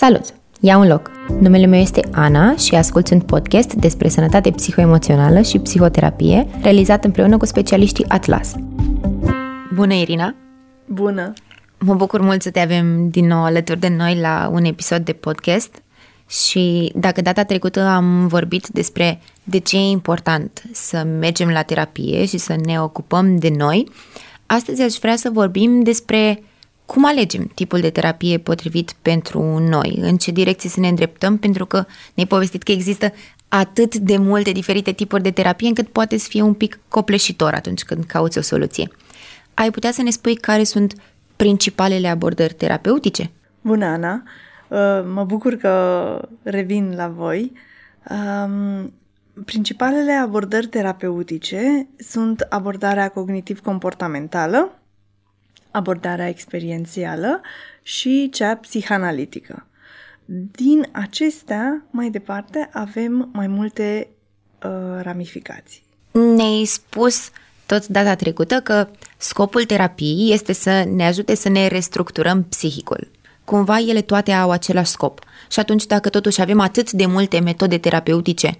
Salut! 0.00 0.24
Ia 0.60 0.76
un 0.76 0.86
loc! 0.86 1.10
Numele 1.40 1.66
meu 1.66 1.80
este 1.80 2.08
Ana 2.12 2.56
și 2.56 2.74
ascult 2.74 3.10
un 3.10 3.20
podcast 3.20 3.72
despre 3.72 4.08
sănătate 4.08 4.50
psihoemoțională 4.50 5.40
și 5.40 5.58
psihoterapie 5.58 6.46
realizat 6.62 7.04
împreună 7.04 7.36
cu 7.36 7.44
specialiștii 7.44 8.04
Atlas. 8.08 8.54
Bună, 9.74 9.94
Irina! 9.94 10.34
Bună! 10.86 11.32
Mă 11.78 11.94
bucur 11.94 12.20
mult 12.20 12.42
să 12.42 12.50
te 12.50 12.60
avem 12.60 13.08
din 13.08 13.26
nou 13.26 13.44
alături 13.44 13.80
de 13.80 13.88
noi 13.88 14.20
la 14.20 14.50
un 14.52 14.64
episod 14.64 15.04
de 15.04 15.12
podcast 15.12 15.82
și 16.28 16.92
dacă 16.94 17.20
data 17.20 17.44
trecută 17.44 17.80
am 17.80 18.26
vorbit 18.26 18.68
despre 18.68 19.20
de 19.44 19.58
ce 19.58 19.76
e 19.76 19.90
important 19.90 20.62
să 20.72 21.06
mergem 21.18 21.48
la 21.48 21.62
terapie 21.62 22.26
și 22.26 22.38
să 22.38 22.56
ne 22.64 22.80
ocupăm 22.80 23.36
de 23.36 23.50
noi, 23.56 23.88
astăzi 24.46 24.82
aș 24.82 24.94
vrea 24.94 25.16
să 25.16 25.30
vorbim 25.32 25.82
despre 25.82 26.42
cum 26.88 27.04
alegem 27.04 27.50
tipul 27.54 27.80
de 27.80 27.90
terapie 27.90 28.38
potrivit 28.38 28.94
pentru 29.02 29.58
noi, 29.58 29.98
în 30.00 30.16
ce 30.16 30.30
direcție 30.30 30.70
să 30.70 30.80
ne 30.80 30.88
îndreptăm, 30.88 31.38
pentru 31.38 31.66
că 31.66 31.84
ne-ai 32.14 32.28
povestit 32.28 32.62
că 32.62 32.72
există 32.72 33.12
atât 33.48 33.96
de 33.96 34.16
multe 34.16 34.50
diferite 34.50 34.92
tipuri 34.92 35.22
de 35.22 35.30
terapie 35.30 35.68
încât 35.68 35.88
poate 35.88 36.16
să 36.18 36.26
fie 36.28 36.42
un 36.42 36.54
pic 36.54 36.80
copleșitor 36.88 37.54
atunci 37.54 37.82
când 37.82 38.04
cauți 38.04 38.38
o 38.38 38.40
soluție. 38.40 38.90
Ai 39.54 39.70
putea 39.70 39.90
să 39.90 40.02
ne 40.02 40.10
spui 40.10 40.34
care 40.34 40.64
sunt 40.64 40.94
principalele 41.36 42.08
abordări 42.08 42.54
terapeutice? 42.54 43.30
Bună, 43.60 43.84
Ana! 43.84 44.22
Uh, 44.68 44.78
mă 45.14 45.24
bucur 45.24 45.54
că 45.54 46.28
revin 46.42 46.94
la 46.96 47.08
voi. 47.08 47.52
Um, 48.10 48.92
principalele 49.44 50.12
abordări 50.12 50.66
terapeutice 50.66 51.88
sunt 51.96 52.40
abordarea 52.40 53.08
cognitiv-comportamentală, 53.08 54.77
abordarea 55.70 56.28
experiențială 56.28 57.40
și 57.82 58.28
cea 58.32 58.56
psihanalitică. 58.56 59.66
Din 60.50 60.88
acestea, 60.92 61.84
mai 61.90 62.10
departe, 62.10 62.68
avem 62.72 63.28
mai 63.32 63.46
multe 63.46 64.08
uh, 64.64 65.00
ramificații. 65.02 65.82
Ne-ai 66.10 66.64
spus 66.64 67.30
tot 67.66 67.86
data 67.86 68.14
trecută 68.14 68.60
că 68.60 68.88
scopul 69.16 69.64
terapiei 69.64 70.32
este 70.32 70.52
să 70.52 70.84
ne 70.94 71.06
ajute 71.06 71.34
să 71.34 71.48
ne 71.48 71.66
restructurăm 71.66 72.44
psihicul. 72.44 73.10
Cumva 73.44 73.78
ele 73.78 74.00
toate 74.00 74.32
au 74.32 74.50
același 74.50 74.90
scop. 74.90 75.20
Și 75.50 75.60
atunci, 75.60 75.86
dacă 75.86 76.08
totuși 76.08 76.40
avem 76.40 76.60
atât 76.60 76.92
de 76.92 77.06
multe 77.06 77.38
metode 77.38 77.78
terapeutice, 77.78 78.58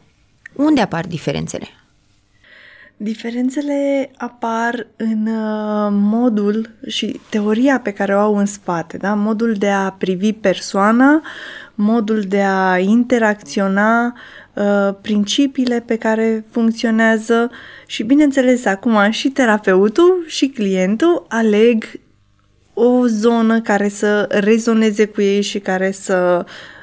unde 0.52 0.80
apar 0.80 1.06
diferențele? 1.06 1.66
Diferențele 3.00 4.10
apar 4.16 4.86
în 4.96 5.26
uh, 5.26 5.88
modul 5.90 6.70
și 6.86 7.20
teoria 7.30 7.80
pe 7.80 7.92
care 7.92 8.14
o 8.14 8.18
au 8.18 8.36
în 8.36 8.46
spate, 8.46 8.96
da? 8.96 9.14
modul 9.14 9.52
de 9.52 9.68
a 9.68 9.90
privi 9.90 10.32
persoana, 10.32 11.22
modul 11.74 12.20
de 12.20 12.40
a 12.40 12.78
interacționa, 12.78 14.14
uh, 14.54 14.94
principiile 15.02 15.80
pe 15.86 15.96
care 15.96 16.44
funcționează 16.50 17.50
și, 17.86 18.02
bineînțeles, 18.02 18.64
acum 18.64 19.10
și 19.10 19.28
terapeutul 19.28 20.24
și 20.26 20.48
clientul 20.48 21.26
aleg 21.28 21.84
o 22.74 23.06
zonă 23.06 23.60
care 23.60 23.88
să 23.88 24.26
rezoneze 24.30 25.06
cu 25.06 25.20
ei 25.20 25.42
și 25.42 25.58
care 25.58 25.90
să 25.90 26.44
uh, 26.44 26.44
Uh, 26.44 26.77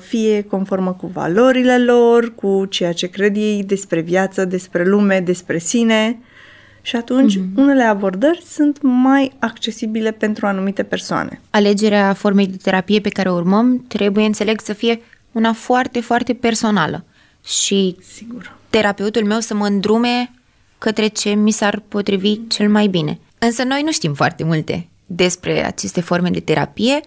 fie 0.00 0.42
conformă 0.42 0.92
cu 0.92 1.06
valorile 1.06 1.78
lor, 1.78 2.34
cu 2.34 2.66
ceea 2.68 2.92
ce 2.92 3.06
cred 3.06 3.36
ei 3.36 3.64
despre 3.64 4.00
viață, 4.00 4.44
despre 4.44 4.84
lume, 4.84 5.20
despre 5.20 5.58
sine. 5.58 6.18
Și 6.82 6.96
atunci, 6.96 7.38
mm-hmm. 7.38 7.54
unele 7.56 7.82
abordări 7.82 8.42
sunt 8.46 8.78
mai 8.82 9.32
accesibile 9.38 10.10
pentru 10.10 10.46
anumite 10.46 10.82
persoane. 10.82 11.40
Alegerea 11.50 12.12
formei 12.12 12.46
de 12.46 12.56
terapie 12.62 13.00
pe 13.00 13.08
care 13.08 13.30
o 13.30 13.34
urmăm 13.34 13.84
trebuie, 13.88 14.24
înțeleg, 14.24 14.60
să 14.60 14.72
fie 14.72 15.00
una 15.32 15.52
foarte, 15.52 16.00
foarte 16.00 16.34
personală. 16.34 17.04
Și 17.44 17.96
Sigur. 18.14 18.56
terapeutul 18.70 19.24
meu 19.24 19.40
să 19.40 19.54
mă 19.54 19.66
îndrume 19.66 20.30
către 20.78 21.06
ce 21.06 21.30
mi 21.30 21.50
s-ar 21.50 21.82
potrivi 21.88 22.46
cel 22.46 22.68
mai 22.68 22.86
bine. 22.86 23.18
Însă 23.38 23.62
noi 23.62 23.82
nu 23.84 23.92
știm 23.92 24.14
foarte 24.14 24.44
multe 24.44 24.88
despre 25.06 25.66
aceste 25.66 26.00
forme 26.00 26.30
de 26.30 26.40
terapie, 26.40 27.00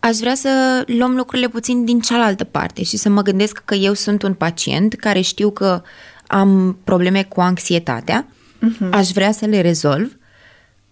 aș 0.00 0.16
vrea 0.16 0.34
să 0.34 0.82
luăm 0.86 1.16
lucrurile 1.16 1.48
puțin 1.48 1.84
din 1.84 2.00
cealaltă 2.00 2.44
parte 2.44 2.82
și 2.82 2.96
să 2.96 3.08
mă 3.08 3.22
gândesc 3.22 3.62
că 3.64 3.74
eu 3.74 3.92
sunt 3.92 4.22
un 4.22 4.34
pacient 4.34 4.94
care 4.94 5.20
știu 5.20 5.50
că 5.50 5.82
am 6.26 6.78
probleme 6.84 7.22
cu 7.24 7.40
anxietatea, 7.40 8.26
uh-huh. 8.26 8.90
aș 8.90 9.10
vrea 9.10 9.32
să 9.32 9.46
le 9.46 9.60
rezolv. 9.60 10.16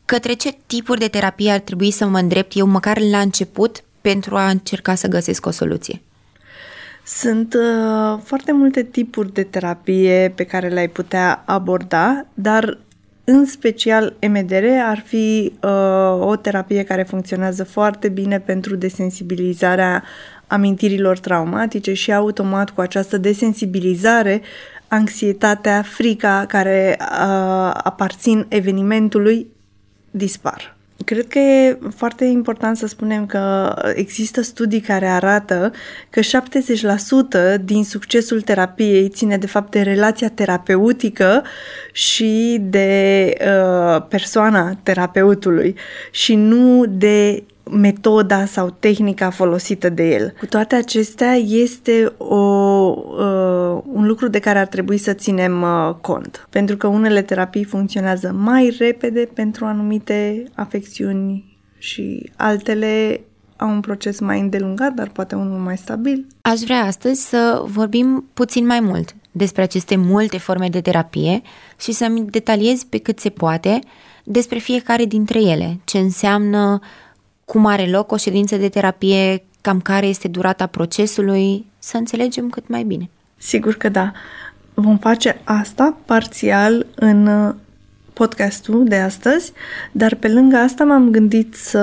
Către 0.05 0.33
ce 0.33 0.57
tipuri 0.67 1.01
de 1.01 1.09
terapie 1.09 1.51
ar 1.51 1.59
trebui 1.59 1.91
să 1.91 2.07
mă 2.07 2.19
îndrept 2.19 2.57
eu 2.57 2.67
măcar 2.67 2.99
la 2.99 3.19
început 3.19 3.83
pentru 4.01 4.37
a 4.37 4.49
încerca 4.49 4.95
să 4.95 5.09
găsesc 5.09 5.47
o 5.47 5.51
soluție? 5.51 6.03
Sunt 7.05 7.55
uh, 7.55 8.21
foarte 8.25 8.53
multe 8.53 8.83
tipuri 8.83 9.33
de 9.33 9.43
terapie 9.43 10.33
pe 10.35 10.45
care 10.45 10.69
le-ai 10.69 10.89
putea 10.89 11.43
aborda, 11.47 12.27
dar 12.35 12.79
în 13.31 13.45
special 13.45 14.17
MDR 14.29 14.65
ar 14.85 15.03
fi 15.07 15.53
uh, 15.63 16.27
o 16.27 16.37
terapie 16.37 16.83
care 16.85 17.03
funcționează 17.03 17.65
foarte 17.65 18.09
bine 18.09 18.41
pentru 18.41 18.77
desensibilizarea 18.77 20.03
amintirilor 20.47 21.19
traumatice 21.19 21.93
și 21.93 22.13
automat 22.13 22.71
cu 22.71 22.81
această 22.81 23.17
desensibilizare, 23.17 24.41
anxietatea, 24.89 25.83
frica 25.83 26.45
care 26.49 26.97
uh, 27.01 27.07
aparțin 27.83 28.47
evenimentului 28.49 29.47
dispar. 30.11 30.78
Cred 31.05 31.29
că 31.29 31.39
e 31.39 31.79
foarte 31.97 32.25
important 32.25 32.77
să 32.77 32.87
spunem 32.87 33.27
că 33.27 33.75
există 33.95 34.41
studii 34.41 34.81
care 34.81 35.07
arată 35.07 35.73
că 36.11 36.21
70% 36.21 36.25
din 37.65 37.85
succesul 37.85 38.41
terapiei 38.41 39.09
ține 39.09 39.37
de 39.37 39.47
fapt 39.47 39.71
de 39.71 39.83
relația 39.83 40.29
terapeutică 40.29 41.43
și 41.93 42.59
de 42.61 43.33
uh, 43.41 44.07
persoana 44.09 44.79
terapeutului 44.83 45.75
și 46.11 46.35
nu 46.35 46.87
de 46.87 47.43
metoda 47.71 48.45
sau 48.45 48.77
tehnica 48.79 49.31
folosită 49.31 49.89
de 49.89 50.09
el. 50.09 50.35
Cu 50.39 50.47
toate 50.47 50.75
acestea, 50.75 51.35
este 51.35 52.13
o, 52.19 52.37
uh, 52.37 53.83
un 53.93 54.07
lucru 54.07 54.29
de 54.29 54.39
care 54.39 54.59
ar 54.59 54.67
trebui 54.67 54.99
să 54.99 55.13
ținem 55.13 55.63
uh, 55.63 55.95
cont, 56.01 56.47
pentru 56.51 56.77
că 56.77 56.87
unele 56.87 57.23
terapii 57.23 57.65
funcționează 57.65 58.33
mai 58.39 58.77
repede 58.79 59.29
pentru 59.35 59.65
anumite 59.65 60.45
afecțiuni 60.55 61.59
și 61.79 62.33
altele 62.37 63.21
au 63.57 63.71
un 63.71 63.81
proces 63.81 64.21
mai 64.21 64.41
îndelungat, 64.41 64.93
dar 64.93 65.09
poate 65.09 65.35
unul 65.35 65.59
mai 65.59 65.77
stabil. 65.77 66.27
Aș 66.41 66.61
vrea 66.61 66.85
astăzi 66.85 67.29
să 67.29 67.63
vorbim 67.67 68.29
puțin 68.35 68.67
mai 68.67 68.81
mult 68.81 69.15
despre 69.31 69.63
aceste 69.63 69.97
multe 69.97 70.39
forme 70.39 70.69
de 70.69 70.81
terapie 70.81 71.43
și 71.81 71.93
să-mi 71.93 72.25
detaliez 72.31 72.83
pe 72.83 72.99
cât 72.99 73.19
se 73.19 73.29
poate 73.29 73.79
despre 74.25 74.59
fiecare 74.59 75.05
dintre 75.05 75.41
ele, 75.41 75.81
ce 75.85 75.99
înseamnă 75.99 76.81
cum 77.49 77.67
are 77.67 77.87
loc 77.87 78.13
o 78.13 78.17
ședință 78.17 78.57
de 78.57 78.69
terapie, 78.69 79.45
cam 79.61 79.81
care 79.81 80.07
este 80.07 80.29
durata 80.29 80.67
procesului, 80.67 81.67
să 81.79 81.97
înțelegem 81.97 82.49
cât 82.49 82.69
mai 82.69 82.83
bine. 82.83 83.11
Sigur 83.37 83.75
că 83.75 83.89
da. 83.89 84.13
Vom 84.75 84.99
face 84.99 85.41
asta 85.45 85.97
parțial 86.05 86.87
în 86.95 87.27
uh, 87.27 87.55
podcastul 88.13 88.85
de 88.85 88.97
astăzi, 88.97 89.53
dar 89.93 90.15
pe 90.15 90.29
lângă 90.29 90.57
asta 90.57 90.85
m-am 90.85 91.11
gândit 91.11 91.55
să 91.55 91.79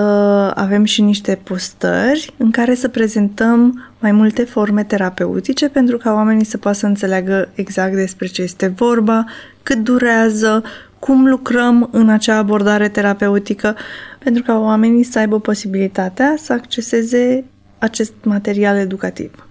avem 0.56 0.84
și 0.84 1.02
niște 1.02 1.40
postări 1.44 2.34
în 2.38 2.52
care 2.52 2.76
să 2.76 2.88
prezentăm 2.88 3.90
mai 4.00 4.12
multe 4.12 4.44
forme 4.44 4.84
terapeutice 4.84 5.70
pentru 5.70 5.98
ca 5.98 6.14
oamenii 6.14 6.46
să 6.46 6.58
poată 6.58 6.78
să 6.78 6.86
înțeleagă 6.86 7.50
exact 7.54 7.94
despre 7.94 8.28
ce 8.28 8.42
este 8.42 8.68
vorba, 8.68 9.26
cât 9.64 9.78
durează, 9.78 10.64
cum 11.06 11.28
lucrăm 11.28 11.90
în 11.92 12.10
acea 12.10 12.38
abordare 12.38 12.90
terapeutică, 12.90 13.76
pentru 14.20 14.44
ca 14.44 14.60
oamenii 14.60 15.04
să 15.04 15.20
aibă 15.20 15.40
posibilitatea 15.40 16.36
să 16.38 16.54
acceseze 16.54 17.44
acest 17.78 18.14
material 18.24 18.78
educativ. 18.78 19.48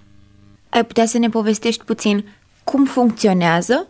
Ai 0.68 0.84
putea 0.84 1.06
să 1.06 1.18
ne 1.18 1.28
povestești 1.28 1.84
puțin 1.84 2.24
cum 2.64 2.84
funcționează 2.84 3.88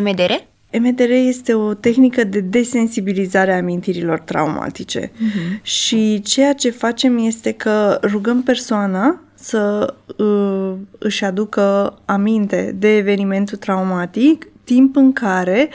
MDR? 0.00 0.30
MDR 0.78 1.10
este 1.10 1.54
o 1.54 1.74
tehnică 1.74 2.24
de 2.24 2.40
desensibilizare 2.40 3.52
a 3.52 3.56
amintirilor 3.56 4.18
traumatice 4.18 5.06
uh-huh. 5.06 5.62
și 5.62 6.20
ceea 6.20 6.52
ce 6.52 6.70
facem 6.70 7.18
este 7.18 7.52
că 7.52 7.98
rugăm 8.02 8.42
persoana 8.42 9.20
să 9.34 9.94
uh, 10.16 10.72
își 10.98 11.24
aducă 11.24 11.98
aminte 12.04 12.74
de 12.78 12.96
evenimentul 12.96 13.58
traumatic, 13.58 14.46
timp 14.64 14.96
în 14.96 15.12
care 15.12 15.68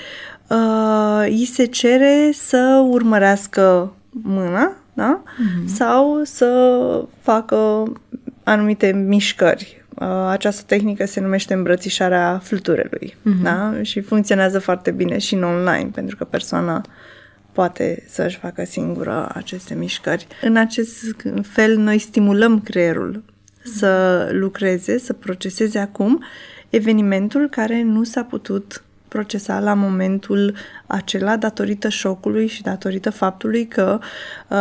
uh, 0.49 1.25
îi 1.25 1.45
se 1.45 1.65
cere 1.65 2.29
să 2.33 2.85
urmărească 2.89 3.93
mâna, 4.09 4.71
da? 4.93 5.23
Uh-huh. 5.23 5.65
Sau 5.65 6.21
să 6.23 7.03
facă 7.21 7.83
anumite 8.43 8.91
mișcări. 8.91 9.83
Uh, 9.89 10.07
această 10.29 10.63
tehnică 10.65 11.05
se 11.05 11.19
numește 11.19 11.53
îmbrățișarea 11.53 12.39
fluturelui, 12.43 13.17
uh-huh. 13.19 13.43
da? 13.43 13.73
Și 13.81 14.01
funcționează 14.01 14.59
foarte 14.59 14.91
bine 14.91 15.17
și 15.17 15.33
în 15.33 15.43
online, 15.43 15.89
pentru 15.93 16.15
că 16.15 16.23
persoana 16.23 16.85
poate 17.51 18.03
să-și 18.07 18.37
facă 18.37 18.65
singură 18.65 19.31
aceste 19.33 19.73
mișcări. 19.73 20.27
În 20.41 20.55
acest 20.55 21.15
fel, 21.41 21.77
noi 21.77 21.97
stimulăm 21.97 22.59
creierul 22.59 23.23
să 23.63 24.27
lucreze, 24.31 24.97
să 24.97 25.13
proceseze 25.13 25.79
acum 25.79 26.23
evenimentul 26.69 27.49
care 27.49 27.81
nu 27.81 28.03
s-a 28.03 28.23
putut 28.23 28.83
procesa 29.09 29.59
la 29.59 29.73
momentul 29.73 30.55
acela 30.87 31.37
datorită 31.37 31.89
șocului 31.89 32.47
și 32.47 32.61
datorită 32.61 33.09
faptului 33.09 33.67
că 33.67 33.99
uh, 34.47 34.57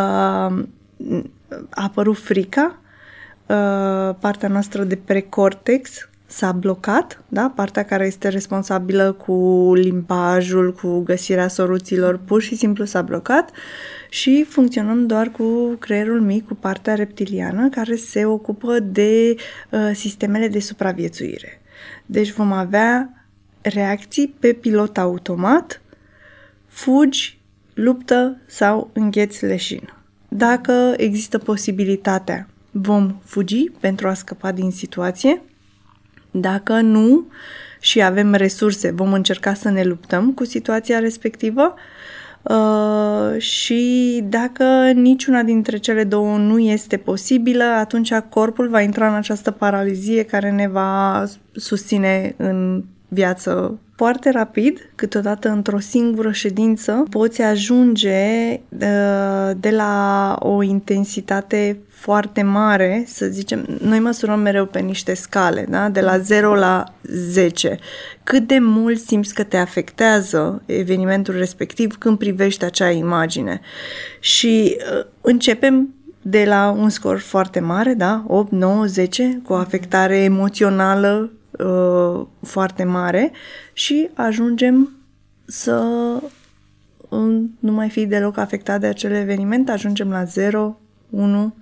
a 1.69 1.83
apărut 1.83 2.17
frica, 2.17 2.79
uh, 3.45 4.15
partea 4.19 4.49
noastră 4.49 4.83
de 4.83 4.95
precortex 4.95 6.09
s-a 6.25 6.51
blocat, 6.51 7.23
da? 7.27 7.51
partea 7.55 7.85
care 7.85 8.05
este 8.05 8.27
responsabilă 8.27 9.11
cu 9.11 9.71
limbajul, 9.75 10.73
cu 10.73 10.99
găsirea 10.99 11.47
soluțiilor, 11.47 12.17
pur 12.17 12.41
și 12.41 12.55
simplu 12.55 12.85
s-a 12.85 13.01
blocat 13.01 13.51
și 14.09 14.45
funcționăm 14.49 15.05
doar 15.05 15.29
cu 15.29 15.75
creierul 15.79 16.21
mic, 16.21 16.47
cu 16.47 16.55
partea 16.55 16.95
reptiliană, 16.95 17.69
care 17.69 17.95
se 17.95 18.25
ocupă 18.25 18.79
de 18.79 19.35
uh, 19.69 19.91
sistemele 19.93 20.47
de 20.47 20.59
supraviețuire. 20.59 21.61
Deci 22.05 22.31
vom 22.31 22.51
avea 22.51 23.18
reacții 23.61 24.35
pe 24.39 24.53
pilot 24.53 24.97
automat, 24.97 25.81
fugi, 26.67 27.39
luptă 27.73 28.37
sau 28.45 28.89
îngheți 28.93 29.45
leșin. 29.45 29.93
Dacă 30.27 30.93
există 30.97 31.37
posibilitatea, 31.37 32.47
vom 32.71 33.15
fugi 33.23 33.69
pentru 33.79 34.07
a 34.07 34.13
scăpa 34.13 34.51
din 34.51 34.71
situație. 34.71 35.41
Dacă 36.31 36.73
nu 36.73 37.25
și 37.79 38.01
avem 38.01 38.33
resurse, 38.33 38.91
vom 38.91 39.13
încerca 39.13 39.53
să 39.53 39.69
ne 39.69 39.83
luptăm 39.83 40.33
cu 40.33 40.45
situația 40.45 40.99
respectivă. 40.99 41.73
Uh, 42.41 43.41
și 43.41 44.21
dacă 44.23 44.91
niciuna 44.91 45.43
dintre 45.43 45.77
cele 45.77 46.03
două 46.03 46.37
nu 46.37 46.59
este 46.59 46.97
posibilă, 46.97 47.63
atunci 47.63 48.13
corpul 48.13 48.69
va 48.69 48.81
intra 48.81 49.07
în 49.07 49.15
această 49.15 49.51
paralizie 49.51 50.23
care 50.23 50.51
ne 50.51 50.67
va 50.67 51.23
susține 51.53 52.33
în 52.37 52.83
viață 53.09 53.79
foarte 53.95 54.29
rapid, 54.29 54.91
câteodată 54.95 55.49
într-o 55.49 55.79
singură 55.79 56.31
ședință, 56.31 57.05
poți 57.09 57.41
ajunge 57.41 58.51
uh, 58.51 59.51
de 59.57 59.69
la 59.69 60.35
o 60.39 60.63
intensitate 60.63 61.79
foarte 61.89 62.41
mare, 62.41 63.03
să 63.07 63.25
zicem, 63.25 63.79
noi 63.81 63.99
măsurăm 63.99 64.39
mereu 64.39 64.65
pe 64.65 64.79
niște 64.79 65.13
scale, 65.13 65.65
da? 65.69 65.89
de 65.89 66.01
la 66.01 66.17
0 66.17 66.55
la 66.55 66.83
10. 67.03 67.77
Cât 68.23 68.47
de 68.47 68.57
mult 68.59 68.99
simți 68.99 69.33
că 69.33 69.43
te 69.43 69.57
afectează 69.57 70.61
evenimentul 70.65 71.37
respectiv 71.37 71.97
când 71.97 72.17
privești 72.17 72.63
acea 72.63 72.89
imagine. 72.89 73.61
Și 74.19 74.77
uh, 74.77 75.05
începem 75.21 75.93
de 76.21 76.45
la 76.47 76.75
un 76.77 76.89
scor 76.89 77.17
foarte 77.17 77.59
mare, 77.59 77.93
da? 77.93 78.23
8, 78.27 78.51
9, 78.51 78.85
10, 78.85 79.41
cu 79.43 79.53
o 79.53 79.55
afectare 79.55 80.17
emoțională 80.17 81.31
uh, 81.65 82.25
foarte 82.41 82.83
mare 82.83 83.31
și 83.73 84.09
ajungem 84.13 84.89
să 85.45 85.83
uh, 87.09 87.41
nu 87.59 87.71
mai 87.71 87.89
fi 87.89 88.05
deloc 88.05 88.37
afectat 88.37 88.79
de 88.79 88.87
acel 88.87 89.11
eveniment, 89.11 89.69
ajungem 89.69 90.09
la 90.09 90.23
0, 90.23 90.79
1 91.09 91.55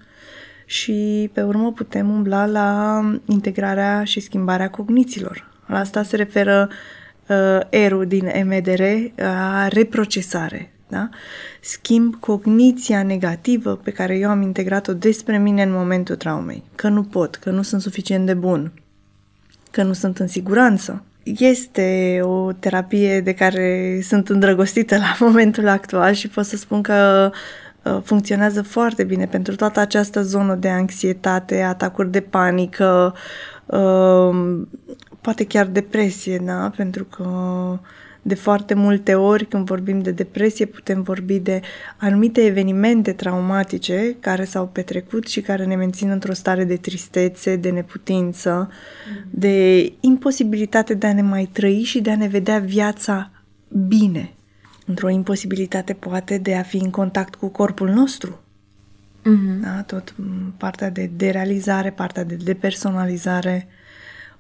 și 0.66 1.30
pe 1.34 1.42
urmă 1.42 1.72
putem 1.72 2.10
umbla 2.10 2.46
la 2.46 3.02
integrarea 3.26 4.04
și 4.04 4.20
schimbarea 4.20 4.70
cognițiilor. 4.70 5.50
La 5.66 5.80
asta 5.80 6.04
se 6.04 6.16
referă 6.16 6.70
uh, 7.28 7.60
ERU 7.70 8.04
din 8.04 8.32
MDR, 8.44 8.82
a 9.22 9.68
reprocesare. 9.68 10.72
Da? 10.90 11.10
Schimb 11.62 12.16
cogniția 12.20 13.04
negativă 13.04 13.76
pe 13.76 13.92
care 13.92 14.18
eu 14.18 14.30
am 14.30 14.42
integrat-o 14.42 14.94
despre 14.94 15.38
mine 15.38 15.64
în 15.64 15.72
momentul 15.72 16.16
traumei. 16.16 16.64
Că 16.76 16.88
nu 16.88 17.04
pot, 17.04 17.36
că 17.36 17.50
nu 17.50 17.62
sunt 17.62 17.82
suficient 17.82 18.26
de 18.26 18.34
bun, 18.34 18.72
că 19.78 19.84
nu 19.84 19.94
sunt 19.94 20.18
în 20.18 20.28
siguranță. 20.28 21.04
Este 21.24 22.20
o 22.24 22.52
terapie 22.52 23.22
de 23.22 23.34
care 23.34 24.00
sunt 24.04 24.30
îndrăgostită 24.30 24.98
la 24.98 25.16
momentul 25.28 25.68
actual 25.68 26.14
și 26.14 26.28
pot 26.28 26.46
să 26.46 26.58
spun 26.58 26.82
că 26.82 27.32
uh, 27.84 27.98
funcționează 28.04 28.62
foarte 28.62 29.04
bine 29.04 29.26
pentru 29.26 29.56
toată 29.56 29.80
această 29.80 30.22
zonă 30.22 30.56
de 30.56 30.70
anxietate, 30.70 31.62
atacuri 31.62 32.12
de 32.12 32.22
panică, 32.22 33.14
uh, 33.66 34.62
poate 35.22 35.46
chiar 35.46 35.66
depresie, 35.66 36.38
da? 36.46 36.72
pentru 36.76 37.04
că 37.04 37.30
de 38.28 38.36
foarte 38.36 38.74
multe 38.74 39.14
ori, 39.14 39.46
când 39.46 39.66
vorbim 39.66 40.02
de 40.02 40.12
depresie, 40.12 40.66
putem 40.66 41.02
vorbi 41.02 41.40
de 41.40 41.62
anumite 41.98 42.42
evenimente 42.42 43.14
traumatice 43.14 44.16
care 44.20 44.44
s-au 44.44 44.68
petrecut 44.68 45.28
și 45.28 45.42
care 45.42 45.66
ne 45.66 45.76
mențin 45.76 46.10
într-o 46.10 46.34
stare 46.34 46.64
de 46.64 46.76
tristețe, 46.76 47.56
de 47.56 47.70
neputință, 47.70 48.70
mm. 48.70 49.30
de 49.30 49.86
imposibilitate 50.00 50.94
de 50.94 51.08
a 51.08 51.14
ne 51.14 51.22
mai 51.22 51.50
trăi 51.52 51.84
și 51.84 52.02
de 52.02 52.12
a 52.12 52.16
ne 52.16 52.28
vedea 52.28 52.60
viața 52.60 53.32
bine. 53.88 54.34
Într-o 54.86 55.10
imposibilitate, 55.10 55.94
poate, 55.94 56.38
de 56.38 56.56
a 56.56 56.62
fi 56.62 56.78
în 56.78 56.90
contact 56.90 57.36
cu 57.36 57.48
corpul 57.48 57.90
nostru. 57.90 58.40
Mm-hmm. 59.20 59.62
Da? 59.62 59.82
Tot 59.82 60.14
partea 60.58 60.90
de 60.90 61.12
derealizare, 61.16 61.90
partea 61.92 62.24
de 62.24 62.36
depersonalizare, 62.36 63.68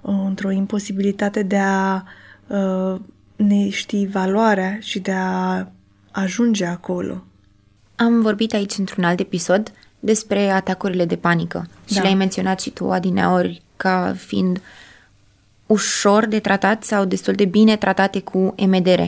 într-o 0.01 0.51
imposibilitate 0.51 1.43
de 1.43 1.57
a 1.57 2.03
uh, 2.47 2.99
ne 3.37 3.69
știi 3.69 4.07
valoarea 4.07 4.77
și 4.81 4.99
de 4.99 5.11
a 5.11 5.67
ajunge 6.11 6.65
acolo. 6.65 7.23
Am 7.95 8.21
vorbit 8.21 8.53
aici 8.53 8.77
într-un 8.77 9.03
alt 9.03 9.19
episod 9.19 9.71
despre 9.99 10.49
atacurile 10.49 11.05
de 11.05 11.15
panică 11.15 11.57
da. 11.67 11.95
și 11.95 12.01
le-ai 12.01 12.13
menționat 12.13 12.59
și 12.59 12.69
tu 12.69 12.91
adineori 12.91 13.61
ca 13.77 14.15
fiind 14.17 14.61
ușor 15.65 16.25
de 16.25 16.39
tratat 16.39 16.83
sau 16.83 17.05
destul 17.05 17.33
de 17.33 17.45
bine 17.45 17.75
tratate 17.75 18.19
cu 18.19 18.55
MDR. 18.57 19.01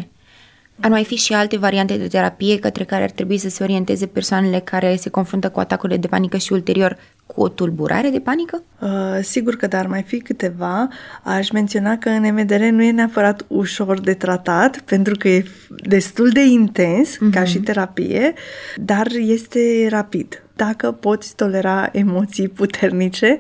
Ar 0.79 0.89
mai 0.89 1.05
fi 1.05 1.15
și 1.15 1.33
alte 1.33 1.57
variante 1.57 1.97
de 1.97 2.07
terapie 2.07 2.59
către 2.59 2.83
care 2.83 3.03
ar 3.03 3.11
trebui 3.11 3.37
să 3.37 3.49
se 3.49 3.63
orienteze 3.63 4.05
persoanele 4.05 4.59
care 4.59 4.95
se 4.95 5.09
confruntă 5.09 5.49
cu 5.49 5.59
atacurile 5.59 5.97
de 5.97 6.07
panică 6.07 6.37
și 6.37 6.53
ulterior 6.53 6.97
cu 7.33 7.41
o 7.41 7.47
tulburare 7.47 8.09
de 8.09 8.19
panică? 8.19 8.63
Uh, 8.79 8.89
sigur 9.21 9.55
că 9.55 9.67
dar 9.67 9.87
mai 9.87 10.03
fi 10.03 10.19
câteva. 10.19 10.87
Aș 11.23 11.49
menționa 11.49 11.97
că 11.97 12.09
în 12.09 12.33
MDR 12.33 12.61
nu 12.63 12.83
e 12.83 12.91
neapărat 12.91 13.45
ușor 13.47 13.99
de 13.99 14.13
tratat, 14.13 14.79
pentru 14.79 15.15
că 15.17 15.27
e 15.27 15.45
destul 15.69 16.29
de 16.29 16.45
intens 16.45 17.15
uh-huh. 17.15 17.31
ca 17.31 17.43
și 17.43 17.59
terapie, 17.59 18.33
dar 18.75 19.07
este 19.15 19.87
rapid. 19.89 20.43
Dacă 20.55 20.91
poți 20.91 21.35
tolera 21.35 21.89
emoții 21.91 22.47
puternice, 22.47 23.37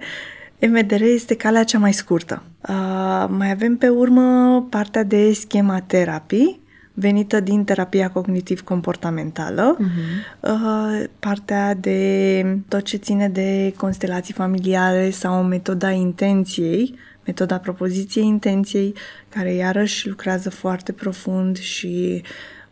MDR 0.67 1.01
este 1.01 1.35
calea 1.35 1.63
cea 1.63 1.79
mai 1.79 1.93
scurtă. 1.93 2.43
Uh, 2.67 3.25
mai 3.27 3.51
avem 3.51 3.77
pe 3.77 3.87
urmă 3.87 4.67
partea 4.69 5.03
de 5.03 5.33
schema 5.33 5.81
terapii, 5.87 6.61
venită 6.99 7.39
din 7.39 7.63
terapia 7.63 8.09
cognitiv-comportamentală, 8.09 9.77
uh-huh. 9.79 11.09
partea 11.19 11.73
de 11.73 12.43
tot 12.67 12.83
ce 12.83 12.97
ține 12.97 13.29
de 13.29 13.73
constelații 13.77 14.33
familiale 14.33 15.09
sau 15.09 15.43
metoda 15.43 15.89
intenției, 15.89 16.95
metoda 17.25 17.57
propoziției 17.57 18.25
intenției, 18.25 18.93
care 19.29 19.53
iarăși 19.53 20.07
lucrează 20.07 20.49
foarte 20.49 20.91
profund 20.91 21.57
și 21.57 22.23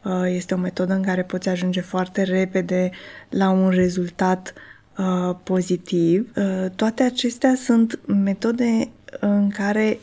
uh, 0.03 0.12
este 0.25 0.53
o 0.53 0.57
metodă 0.57 0.93
în 0.93 1.01
care 1.01 1.24
poți 1.24 1.50
ajunge 1.50 1.81
foarte 1.81 2.24
repede 2.24 2.89
la 3.29 3.50
un 3.50 3.69
rezultat 3.69 4.53
uh, 4.98 5.36
pozitiv. 5.43 6.31
Uh, 6.36 6.65
toate 6.75 7.03
acestea 7.03 7.55
sunt 7.55 8.00
metode 8.05 8.89
în 9.19 9.50
care 9.50 10.00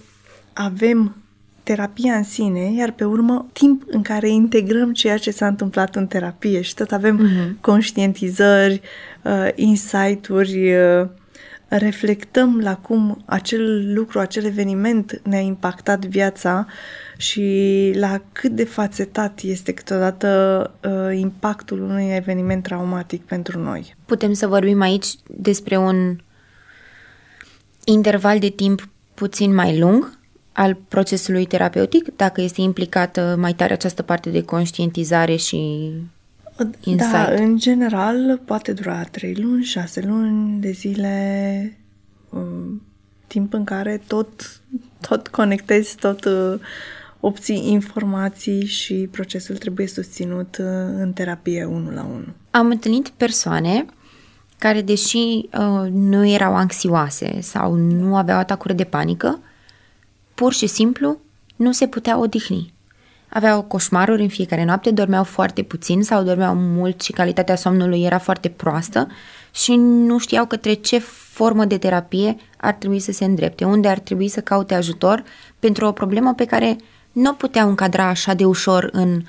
avem 0.52 1.23
terapia 1.64 2.14
în 2.14 2.22
sine, 2.22 2.72
iar 2.76 2.90
pe 2.90 3.04
urmă 3.04 3.46
timp 3.52 3.82
în 3.86 4.02
care 4.02 4.28
integrăm 4.28 4.92
ceea 4.92 5.18
ce 5.18 5.30
s-a 5.30 5.46
întâmplat 5.46 5.96
în 5.96 6.06
terapie 6.06 6.60
și 6.60 6.74
tot 6.74 6.92
avem 6.92 7.20
uh-huh. 7.20 7.60
conștientizări, 7.60 8.80
uh, 9.22 9.48
insight-uri, 9.54 10.74
uh, 10.74 11.06
reflectăm 11.68 12.60
la 12.60 12.76
cum 12.76 13.22
acel 13.24 13.94
lucru, 13.94 14.18
acel 14.18 14.44
eveniment 14.44 15.20
ne-a 15.24 15.40
impactat 15.40 16.04
viața 16.04 16.66
și 17.16 17.92
la 17.94 18.22
cât 18.32 18.50
de 18.50 18.64
fațetat 18.64 19.40
este 19.40 19.72
câteodată 19.72 20.70
uh, 20.84 21.18
impactul 21.18 21.82
unui 21.82 22.14
eveniment 22.14 22.62
traumatic 22.62 23.22
pentru 23.22 23.58
noi. 23.58 23.94
Putem 24.06 24.32
să 24.32 24.46
vorbim 24.46 24.80
aici 24.80 25.06
despre 25.26 25.76
un 25.76 26.18
interval 27.84 28.38
de 28.38 28.48
timp 28.48 28.88
puțin 29.14 29.54
mai 29.54 29.78
lung 29.78 30.18
al 30.54 30.76
procesului 30.88 31.44
terapeutic, 31.46 32.16
dacă 32.16 32.40
este 32.40 32.60
implicată 32.60 33.36
mai 33.38 33.54
tare 33.54 33.72
această 33.72 34.02
parte 34.02 34.30
de 34.30 34.42
conștientizare 34.42 35.36
și 35.36 35.56
insight? 36.84 37.12
Da, 37.12 37.32
în 37.32 37.56
general 37.56 38.40
poate 38.44 38.72
dura 38.72 39.02
3 39.02 39.34
luni, 39.34 39.64
6 39.64 40.00
luni 40.06 40.60
de 40.60 40.70
zile, 40.70 41.78
um, 42.28 42.82
timp 43.26 43.52
în 43.52 43.64
care 43.64 44.00
tot, 44.06 44.60
tot 45.00 45.28
conectezi, 45.28 45.96
tot 45.96 46.24
uh, 46.24 46.58
obții 47.20 47.70
informații 47.70 48.66
și 48.66 49.08
procesul 49.10 49.56
trebuie 49.56 49.86
susținut 49.86 50.56
uh, 50.60 50.66
în 50.98 51.12
terapie 51.12 51.64
unul 51.64 51.92
la 51.92 52.02
unul. 52.02 52.32
Am 52.50 52.66
întâlnit 52.66 53.08
persoane 53.08 53.86
care, 54.58 54.80
deși 54.80 55.16
uh, 55.16 55.90
nu 55.90 56.26
erau 56.26 56.54
anxioase 56.54 57.40
sau 57.40 57.74
nu 57.74 58.16
aveau 58.16 58.38
atacuri 58.38 58.74
de 58.74 58.84
panică, 58.84 59.40
pur 60.34 60.52
și 60.52 60.66
simplu 60.66 61.18
nu 61.56 61.72
se 61.72 61.86
puteau 61.86 62.20
odihni. 62.20 62.72
Aveau 63.28 63.62
coșmaruri 63.62 64.22
în 64.22 64.28
fiecare 64.28 64.64
noapte, 64.64 64.90
dormeau 64.90 65.24
foarte 65.24 65.62
puțin 65.62 66.02
sau 66.02 66.22
dormeau 66.22 66.54
mult 66.54 67.00
și 67.00 67.12
calitatea 67.12 67.56
somnului 67.56 68.02
era 68.02 68.18
foarte 68.18 68.48
proastă 68.48 69.08
și 69.54 69.74
nu 69.76 70.18
știau 70.18 70.46
către 70.46 70.72
ce 70.72 70.98
formă 70.98 71.64
de 71.64 71.78
terapie 71.78 72.36
ar 72.56 72.72
trebui 72.72 72.98
să 72.98 73.12
se 73.12 73.24
îndrepte, 73.24 73.64
unde 73.64 73.88
ar 73.88 73.98
trebui 73.98 74.28
să 74.28 74.40
caute 74.40 74.74
ajutor 74.74 75.24
pentru 75.58 75.86
o 75.86 75.92
problemă 75.92 76.34
pe 76.34 76.44
care 76.44 76.76
nu 77.12 77.30
o 77.30 77.34
puteau 77.34 77.68
încadra 77.68 78.08
așa 78.08 78.34
de 78.34 78.44
ușor 78.44 78.88
în 78.92 79.22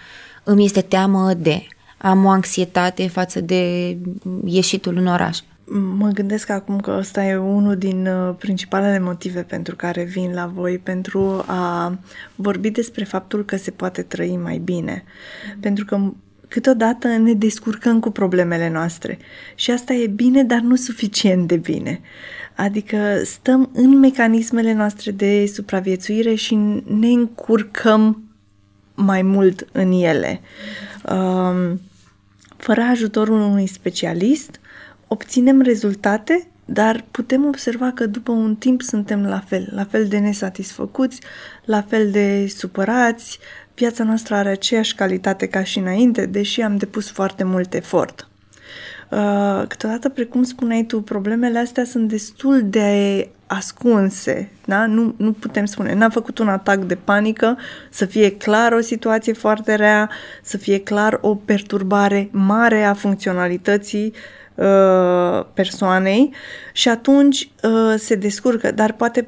îmi 0.43 0.65
este 0.65 0.81
teamă 0.81 1.33
de, 1.33 1.67
am 1.97 2.25
o 2.25 2.29
anxietate 2.29 3.07
față 3.07 3.41
de 3.41 3.97
ieșitul 4.45 4.97
în 4.97 5.07
oraș. 5.07 5.39
Mă 5.97 6.09
gândesc 6.09 6.49
acum 6.49 6.79
că 6.79 6.95
ăsta 6.97 7.23
e 7.23 7.37
unul 7.37 7.75
din 7.75 8.07
uh, 8.07 8.35
principalele 8.37 8.99
motive 8.99 9.41
pentru 9.41 9.75
care 9.75 10.03
vin 10.03 10.33
la 10.33 10.45
voi, 10.45 10.77
pentru 10.77 11.43
a 11.47 11.97
vorbi 12.35 12.69
despre 12.69 13.03
faptul 13.03 13.45
că 13.45 13.55
se 13.55 13.71
poate 13.71 14.01
trăi 14.01 14.37
mai 14.37 14.57
bine. 14.57 15.03
Mm. 15.53 15.59
Pentru 15.59 15.85
că 15.85 16.11
câteodată 16.47 17.07
ne 17.07 17.33
descurcăm 17.33 17.99
cu 17.99 18.11
problemele 18.11 18.69
noastre 18.69 19.17
și 19.55 19.71
asta 19.71 19.93
e 19.93 20.07
bine, 20.07 20.43
dar 20.43 20.59
nu 20.59 20.75
suficient 20.75 21.47
de 21.47 21.55
bine. 21.57 22.01
Adică 22.55 22.97
stăm 23.23 23.69
în 23.73 23.99
mecanismele 23.99 24.73
noastre 24.73 25.11
de 25.11 25.45
supraviețuire 25.53 26.35
și 26.35 26.55
ne 26.99 27.07
încurcăm 27.07 28.23
mai 28.95 29.21
mult 29.21 29.67
în 29.71 29.91
ele. 29.91 30.39
Um, 31.09 31.81
fără 32.57 32.81
ajutorul 32.81 33.39
unui 33.39 33.67
specialist, 33.67 34.59
obținem 35.15 35.61
rezultate, 35.61 36.47
dar 36.65 37.03
putem 37.11 37.45
observa 37.45 37.91
că 37.91 38.05
după 38.05 38.31
un 38.31 38.55
timp 38.55 38.81
suntem 38.81 39.25
la 39.25 39.39
fel, 39.39 39.67
la 39.71 39.83
fel 39.83 40.07
de 40.07 40.17
nesatisfăcuți, 40.17 41.21
la 41.65 41.81
fel 41.81 42.11
de 42.11 42.47
supărați, 42.47 43.39
viața 43.75 44.03
noastră 44.03 44.35
are 44.35 44.49
aceeași 44.49 44.95
calitate 44.95 45.47
ca 45.47 45.63
și 45.63 45.79
înainte, 45.79 46.25
deși 46.25 46.61
am 46.61 46.77
depus 46.77 47.09
foarte 47.09 47.43
mult 47.43 47.73
efort. 47.73 48.27
Uh, 49.09 49.63
câteodată, 49.67 50.09
precum 50.09 50.43
spuneai 50.43 50.83
tu, 50.83 51.01
problemele 51.01 51.59
astea 51.59 51.83
sunt 51.83 52.09
destul 52.09 52.61
de 52.65 53.29
ascunse, 53.47 54.51
da? 54.65 54.85
Nu, 54.85 55.13
nu 55.17 55.31
putem 55.31 55.65
spune, 55.65 55.93
n-am 55.93 56.09
făcut 56.09 56.37
un 56.37 56.47
atac 56.47 56.79
de 56.79 56.95
panică, 56.95 57.57
să 57.89 58.05
fie 58.05 58.31
clar 58.31 58.71
o 58.71 58.79
situație 58.79 59.33
foarte 59.33 59.75
rea, 59.75 60.09
să 60.43 60.57
fie 60.57 60.79
clar 60.79 61.17
o 61.21 61.35
perturbare 61.35 62.29
mare 62.31 62.83
a 62.83 62.93
funcționalității 62.93 64.05
uh, 64.05 64.43
persoanei 65.53 66.33
și 66.73 66.89
atunci 66.89 67.49
uh, 67.63 67.93
se 67.97 68.15
descurcă, 68.15 68.71
dar 68.71 68.93
poate 68.93 69.27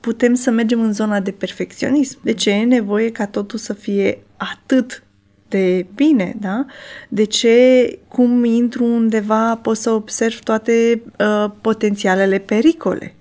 putem 0.00 0.34
să 0.34 0.50
mergem 0.50 0.80
în 0.80 0.92
zona 0.92 1.20
de 1.20 1.30
perfecționism. 1.30 2.18
De 2.22 2.32
ce 2.32 2.50
e 2.50 2.64
nevoie 2.64 3.12
ca 3.12 3.26
totul 3.26 3.58
să 3.58 3.72
fie 3.72 4.22
atât 4.36 5.02
de 5.48 5.86
bine, 5.94 6.34
da? 6.40 6.66
De 7.08 7.24
ce, 7.24 7.98
cum 8.08 8.44
intru 8.44 8.84
undeva, 8.84 9.56
pot 9.56 9.76
să 9.76 9.90
observ 9.90 10.38
toate 10.38 11.02
uh, 11.18 11.50
potențialele 11.60 12.38
pericole? 12.38 13.14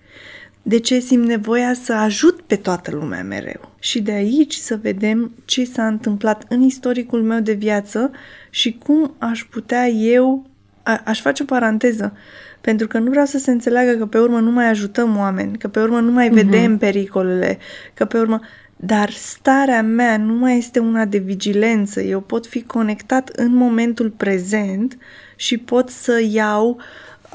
De 0.61 0.79
ce 0.79 0.99
simt 0.99 1.25
nevoia 1.25 1.73
să 1.73 1.93
ajut 1.93 2.41
pe 2.41 2.55
toată 2.55 2.91
lumea 2.91 3.23
mereu? 3.23 3.71
Și 3.79 4.01
de 4.01 4.11
aici 4.11 4.53
să 4.53 4.79
vedem 4.81 5.31
ce 5.45 5.65
s-a 5.65 5.87
întâmplat 5.87 6.45
în 6.49 6.61
istoricul 6.61 7.21
meu 7.23 7.39
de 7.39 7.53
viață 7.53 8.11
și 8.49 8.79
cum 8.83 9.15
aș 9.17 9.43
putea 9.43 9.87
eu, 9.87 10.48
a, 10.89 11.01
aș 11.05 11.21
face 11.21 11.43
o 11.43 11.45
paranteză, 11.45 12.13
pentru 12.61 12.87
că 12.87 12.99
nu 12.99 13.09
vreau 13.09 13.25
să 13.25 13.37
se 13.37 13.51
înțeleagă 13.51 13.91
că 13.91 14.05
pe 14.05 14.19
urmă 14.19 14.39
nu 14.39 14.51
mai 14.51 14.69
ajutăm 14.69 15.17
oameni, 15.17 15.57
că 15.57 15.67
pe 15.67 15.79
urmă 15.81 15.99
nu 15.99 16.11
mai 16.11 16.27
mhm. 16.27 16.35
vedem 16.35 16.75
uh-huh. 16.75 16.79
pericolele, 16.79 17.57
că 17.93 18.05
pe 18.05 18.19
urmă... 18.19 18.39
Dar 18.81 19.09
starea 19.09 19.83
mea 19.83 20.17
nu 20.17 20.33
mai 20.33 20.57
este 20.57 20.79
una 20.79 21.05
de 21.05 21.17
vigilență. 21.17 22.01
Eu 22.01 22.19
pot 22.19 22.47
fi 22.47 22.63
conectat 22.63 23.29
în 23.29 23.55
momentul 23.55 24.09
prezent 24.09 24.97
și 25.35 25.57
pot 25.57 25.89
să 25.89 26.21
iau 26.29 26.79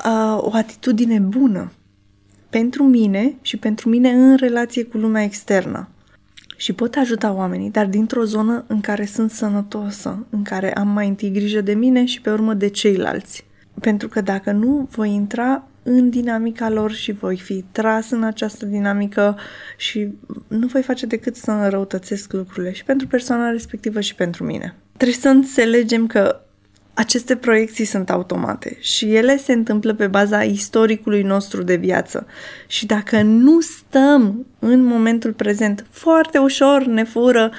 uh, 0.05 0.39
o 0.39 0.51
atitudine 0.53 1.19
bună 1.19 1.73
pentru 2.51 2.83
mine 2.83 3.35
și 3.43 3.57
pentru 3.57 3.89
mine 3.89 4.11
în 4.11 4.37
relație 4.37 4.85
cu 4.85 4.97
lumea 4.97 5.23
externă. 5.23 5.89
Și 6.57 6.73
pot 6.73 6.95
ajuta 6.95 7.33
oamenii, 7.33 7.71
dar 7.71 7.87
dintr-o 7.87 8.25
zonă 8.25 8.65
în 8.67 8.81
care 8.81 9.05
sunt 9.05 9.31
sănătosă, 9.31 10.27
în 10.31 10.43
care 10.43 10.73
am 10.73 10.89
mai 10.89 11.09
întâi 11.09 11.31
grijă 11.31 11.61
de 11.61 11.75
mine 11.75 12.05
și 12.05 12.21
pe 12.21 12.31
urmă 12.31 12.55
de 12.55 12.69
ceilalți. 12.69 13.47
Pentru 13.81 14.09
că 14.09 14.21
dacă 14.21 14.53
nu, 14.53 14.89
voi 14.91 15.11
intra 15.11 15.69
în 15.83 16.11
dinamica 16.11 16.71
lor 16.71 16.93
și 16.93 17.13
voi 17.13 17.37
fi 17.37 17.65
tras 17.73 18.11
în 18.11 18.23
această 18.23 18.67
dinamică 18.67 19.39
și 19.77 20.09
nu 20.49 20.67
voi 20.67 20.83
face 20.83 21.07
decât 21.07 21.37
să 21.37 21.51
înrăutățesc 21.51 22.33
lucrurile 22.33 22.73
și 22.73 22.85
pentru 22.85 23.07
persoana 23.07 23.51
respectivă 23.51 24.01
și 24.01 24.15
pentru 24.15 24.45
mine. 24.45 24.75
Trebuie 24.97 25.17
să 25.17 25.29
înțelegem 25.29 26.07
că 26.07 26.44
aceste 26.95 27.37
proiecții 27.37 27.85
sunt 27.85 28.11
automate 28.11 28.77
și 28.81 29.15
ele 29.15 29.37
se 29.37 29.53
întâmplă 29.53 29.95
pe 29.95 30.07
baza 30.07 30.43
istoricului 30.43 31.23
nostru 31.23 31.63
de 31.63 31.77
viață. 31.77 32.27
Și 32.67 32.87
dacă 32.87 33.23
nu 33.23 33.61
stăm 33.61 34.47
în 34.59 34.83
momentul 34.83 35.33
prezent, 35.33 35.87
foarte 35.91 36.39
ușor 36.39 36.85
ne 36.85 37.05
fură 37.05 37.51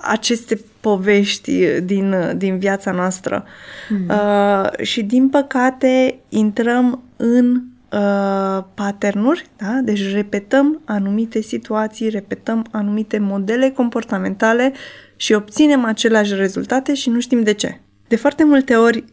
aceste 0.00 0.60
povești 0.80 1.80
din, 1.80 2.14
din 2.36 2.58
viața 2.58 2.90
noastră. 2.90 3.44
Mm. 3.88 4.08
Uh, 4.08 4.84
și 4.84 5.02
din 5.02 5.28
păcate 5.28 6.18
intrăm 6.28 7.02
în 7.16 7.62
uh, 7.92 8.64
paternuri, 8.74 9.46
da? 9.56 9.80
deci 9.84 10.12
repetăm 10.12 10.80
anumite 10.84 11.40
situații, 11.40 12.08
repetăm 12.08 12.66
anumite 12.70 13.18
modele 13.18 13.70
comportamentale 13.70 14.72
și 15.16 15.32
obținem 15.32 15.84
aceleași 15.84 16.34
rezultate 16.34 16.94
și 16.94 17.10
nu 17.10 17.20
știm 17.20 17.42
de 17.42 17.52
ce. 17.52 17.78
De 18.08 18.16
foarte 18.16 18.44
multe 18.44 18.74
ori, 18.74 19.04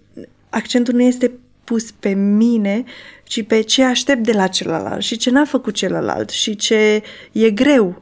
accentul 0.49 0.93
nu 0.93 1.01
este 1.01 1.31
pus 1.63 1.91
pe 1.91 2.09
mine, 2.13 2.83
ci 3.23 3.43
pe 3.43 3.61
ce 3.61 3.83
aștept 3.83 4.23
de 4.23 4.31
la 4.31 4.47
celălalt 4.47 5.01
și 5.01 5.17
ce 5.17 5.29
n-a 5.29 5.45
făcut 5.45 5.73
celălalt 5.73 6.29
și 6.29 6.55
ce 6.55 7.03
e 7.31 7.49
greu 7.49 8.01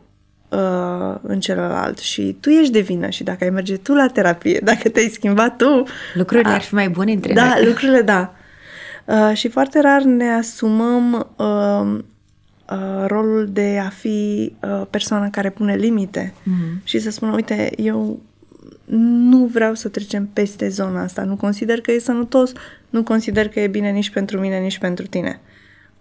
uh, 0.50 1.16
în 1.22 1.40
celălalt 1.40 1.98
și 1.98 2.38
tu 2.40 2.50
ești 2.50 2.72
de 2.72 2.80
vină 2.80 3.10
și 3.10 3.24
dacă 3.24 3.44
ai 3.44 3.50
merge 3.50 3.78
tu 3.78 3.94
la 3.94 4.08
terapie, 4.08 4.60
dacă 4.72 4.90
te-ai 4.90 5.10
schimbat 5.10 5.58
tu... 5.58 5.84
Lucrurile 6.14 6.50
a, 6.50 6.54
ar 6.54 6.62
fi 6.62 6.74
mai 6.74 6.90
bune 6.90 7.12
între 7.12 7.34
Da, 7.34 7.54
noi. 7.54 7.66
lucrurile 7.66 8.02
da. 8.02 8.34
Uh, 9.06 9.32
și 9.34 9.50
foarte 9.50 9.80
rar 9.82 10.02
ne 10.02 10.30
asumăm 10.30 11.34
uh, 11.36 12.00
uh, 12.72 13.06
rolul 13.08 13.50
de 13.52 13.82
a 13.86 13.90
fi 13.90 14.52
uh, 14.62 14.82
persoana 14.90 15.30
care 15.30 15.50
pune 15.50 15.76
limite 15.76 16.34
mm-hmm. 16.34 16.84
și 16.84 17.00
să 17.00 17.10
spună, 17.10 17.34
uite, 17.34 17.72
eu 17.78 18.20
nu 18.96 19.46
vreau 19.46 19.74
să 19.74 19.90
trecem 19.90 20.30
peste 20.34 20.70
zona 20.70 21.02
asta, 21.02 21.24
nu 21.24 21.36
consider 21.36 21.82
că 21.82 21.92
e 21.92 22.00
sănătos, 22.00 22.52
nu 22.90 23.04
consider 23.04 23.48
că 23.48 23.60
e 23.60 23.68
bine 23.68 23.90
nici 23.90 24.10
pentru 24.10 24.40
mine, 24.40 24.60
nici 24.60 24.78
pentru 24.78 25.08
tine. 25.08 25.40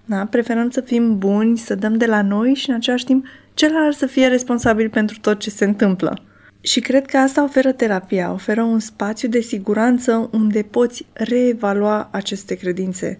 Da? 0.04 0.24
Preferăm 0.24 0.70
să 0.70 0.80
fim 0.80 1.18
buni, 1.18 1.58
să 1.58 1.74
dăm 1.74 1.96
de 1.96 2.06
la 2.06 2.22
noi 2.22 2.54
și 2.54 2.68
în 2.68 2.74
același 2.74 3.04
timp 3.04 3.26
celălalt 3.54 3.96
să 3.96 4.06
fie 4.06 4.26
responsabil 4.26 4.88
pentru 4.90 5.18
tot 5.20 5.38
ce 5.38 5.50
se 5.50 5.64
întâmplă. 5.64 6.22
Și 6.60 6.80
cred 6.80 7.06
că 7.06 7.16
asta 7.16 7.42
oferă 7.42 7.72
terapia, 7.72 8.32
oferă 8.32 8.62
un 8.62 8.78
spațiu 8.78 9.28
de 9.28 9.40
siguranță 9.40 10.28
unde 10.32 10.62
poți 10.62 11.06
reevalua 11.12 12.08
aceste 12.12 12.54
credințe, 12.54 13.16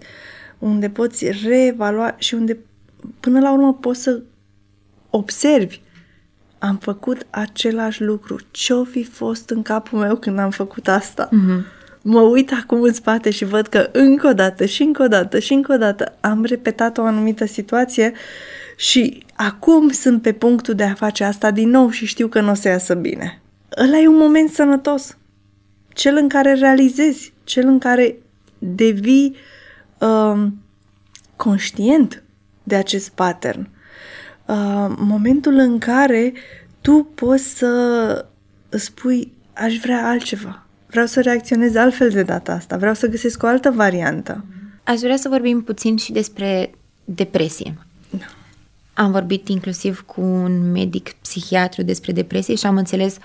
unde 0.59 0.89
poți 0.89 1.25
reevalua 1.43 2.15
și 2.17 2.33
unde 2.33 2.57
până 3.19 3.39
la 3.39 3.53
urmă 3.53 3.73
poți 3.73 4.01
să 4.01 4.21
observi 5.09 5.81
am 6.59 6.77
făcut 6.77 7.27
același 7.29 8.03
lucru. 8.03 8.39
Ce-o 8.51 8.83
fi 8.83 9.03
fost 9.03 9.49
în 9.49 9.61
capul 9.61 9.99
meu 9.99 10.15
când 10.15 10.39
am 10.39 10.49
făcut 10.49 10.87
asta? 10.87 11.29
Mm-hmm. 11.29 11.77
Mă 12.01 12.19
uit 12.19 12.51
acum 12.51 12.81
în 12.81 12.93
spate 12.93 13.29
și 13.29 13.45
văd 13.45 13.67
că 13.67 13.89
încă 13.91 14.27
o 14.27 14.33
dată 14.33 14.65
și 14.65 14.81
încă 14.81 15.03
o 15.03 15.07
dată 15.07 15.39
și 15.39 15.53
încă 15.53 15.73
o 15.73 15.77
dată 15.77 16.17
am 16.19 16.43
repetat 16.43 16.97
o 16.97 17.03
anumită 17.03 17.45
situație 17.45 18.13
și 18.77 19.25
acum 19.35 19.89
sunt 19.89 20.21
pe 20.21 20.33
punctul 20.33 20.73
de 20.73 20.83
a 20.83 20.93
face 20.93 21.23
asta 21.23 21.51
din 21.51 21.69
nou 21.69 21.89
și 21.89 22.05
știu 22.05 22.27
că 22.27 22.41
nu 22.41 22.49
o 22.49 22.53
să 22.53 22.67
iasă 22.67 22.93
bine. 22.93 23.41
Ăla 23.77 23.97
e 23.97 24.07
un 24.07 24.17
moment 24.17 24.49
sănătos. 24.49 25.17
Cel 25.93 26.15
în 26.15 26.27
care 26.27 26.53
realizezi, 26.53 27.33
cel 27.43 27.67
în 27.67 27.79
care 27.79 28.17
devii 28.57 29.35
um, 29.99 30.61
conștient 31.35 32.23
de 32.63 32.75
acest 32.75 33.09
pattern 33.09 33.69
uh, 34.49 34.95
momentul 34.97 35.53
în 35.53 35.77
care 35.77 36.33
tu 36.81 37.07
poți 37.15 37.57
să 37.57 38.25
spui 38.69 39.33
aș 39.53 39.77
vrea 39.77 40.07
altceva, 40.07 40.65
vreau 40.87 41.05
să 41.05 41.21
reacționez 41.21 41.75
altfel 41.75 42.09
de 42.09 42.23
data 42.23 42.51
asta, 42.51 42.77
vreau 42.77 42.93
să 42.93 43.07
găsesc 43.07 43.43
o 43.43 43.47
altă 43.47 43.71
variantă. 43.71 44.45
Aș 44.83 44.99
vrea 44.99 45.17
să 45.17 45.29
vorbim 45.29 45.63
puțin 45.63 45.97
și 45.97 46.11
despre 46.11 46.71
depresie. 47.05 47.77
Da. 48.09 48.25
Am 48.93 49.11
vorbit 49.11 49.47
inclusiv 49.47 50.01
cu 50.05 50.21
un 50.21 50.71
medic 50.71 51.11
psihiatru 51.11 51.81
despre 51.81 52.11
depresie 52.11 52.55
și 52.55 52.65
am 52.65 52.77
înțeles 52.77 53.17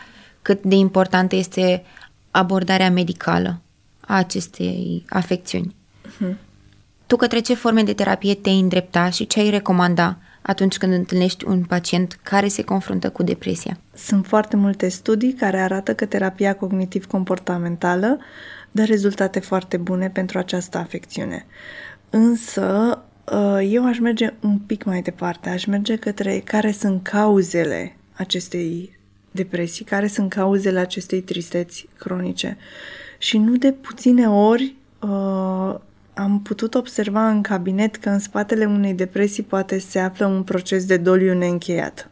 cât 0.42 0.62
de 0.62 0.74
importantă 0.74 1.36
este 1.36 1.84
abordarea 2.30 2.90
medicală 2.90 3.60
a 4.00 4.16
acestei 4.16 5.04
afecțiuni. 5.08 5.74
Uh-huh. 6.06 6.34
Tu 7.06 7.16
către 7.16 7.40
ce 7.40 7.54
forme 7.54 7.82
de 7.82 7.92
terapie 7.92 8.34
te-ai 8.34 8.58
îndrepta 8.58 9.10
și 9.10 9.26
ce 9.26 9.40
ai 9.40 9.50
recomanda 9.50 10.18
atunci 10.46 10.78
când 10.78 10.92
întâlnești 10.92 11.44
un 11.46 11.62
pacient 11.62 12.18
care 12.22 12.48
se 12.48 12.64
confruntă 12.64 13.10
cu 13.10 13.22
depresia? 13.22 13.78
Sunt 13.94 14.26
foarte 14.26 14.56
multe 14.56 14.88
studii 14.88 15.32
care 15.32 15.60
arată 15.60 15.94
că 15.94 16.04
terapia 16.04 16.54
cognitiv-comportamentală 16.54 18.18
dă 18.70 18.84
rezultate 18.84 19.40
foarte 19.40 19.76
bune 19.76 20.10
pentru 20.10 20.38
această 20.38 20.78
afecțiune. 20.78 21.46
Însă, 22.10 22.98
ă, 23.32 23.62
eu 23.62 23.86
aș 23.86 23.98
merge 23.98 24.32
un 24.40 24.58
pic 24.58 24.84
mai 24.84 25.02
departe, 25.02 25.48
aș 25.48 25.64
merge 25.64 25.96
către 25.96 26.38
care 26.44 26.72
sunt 26.72 27.02
cauzele 27.02 27.96
acestei 28.12 28.98
depresii, 29.30 29.84
care 29.84 30.06
sunt 30.06 30.30
cauzele 30.30 30.78
acestei 30.78 31.20
tristeți 31.20 31.88
cronice. 31.98 32.56
Și 33.18 33.38
nu 33.38 33.56
de 33.56 33.72
puține 33.72 34.28
ori 34.28 34.74
uh, 35.00 35.74
am 36.14 36.40
putut 36.40 36.74
observa 36.74 37.28
în 37.28 37.42
cabinet 37.42 37.96
că 37.96 38.08
în 38.08 38.18
spatele 38.18 38.64
unei 38.64 38.94
depresii 38.94 39.42
poate 39.42 39.78
se 39.78 39.98
află 39.98 40.26
un 40.26 40.42
proces 40.42 40.86
de 40.86 40.96
doliu 40.96 41.34
neîncheiat. 41.34 42.08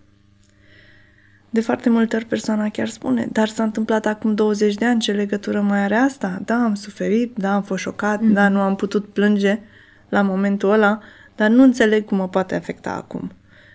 De 1.51 1.61
foarte 1.61 1.91
multe 1.91 2.17
ori 2.17 2.25
persoana 2.25 2.69
chiar 2.69 2.89
spune, 2.89 3.29
dar 3.33 3.49
s-a 3.49 3.63
întâmplat 3.63 4.07
acum 4.07 4.35
20 4.35 4.75
de 4.75 4.85
ani, 4.85 5.01
ce 5.01 5.13
legătură 5.13 5.61
mai 5.61 5.79
are 5.79 5.95
asta? 5.95 6.43
Da, 6.45 6.55
am 6.55 6.75
suferit, 6.75 7.37
da, 7.37 7.55
am 7.55 7.63
fost 7.63 7.83
șocat, 7.83 8.21
mm. 8.21 8.33
da, 8.33 8.49
nu 8.49 8.61
am 8.61 8.77
putut 8.77 9.07
plânge 9.07 9.61
la 10.09 10.23
momentul 10.23 10.71
ăla, 10.71 11.01
dar 11.37 11.51
nu 11.51 11.63
înțeleg 11.63 12.05
cum 12.05 12.17
mă 12.17 12.29
poate 12.29 12.55
afecta 12.55 12.91
acum. 12.91 13.33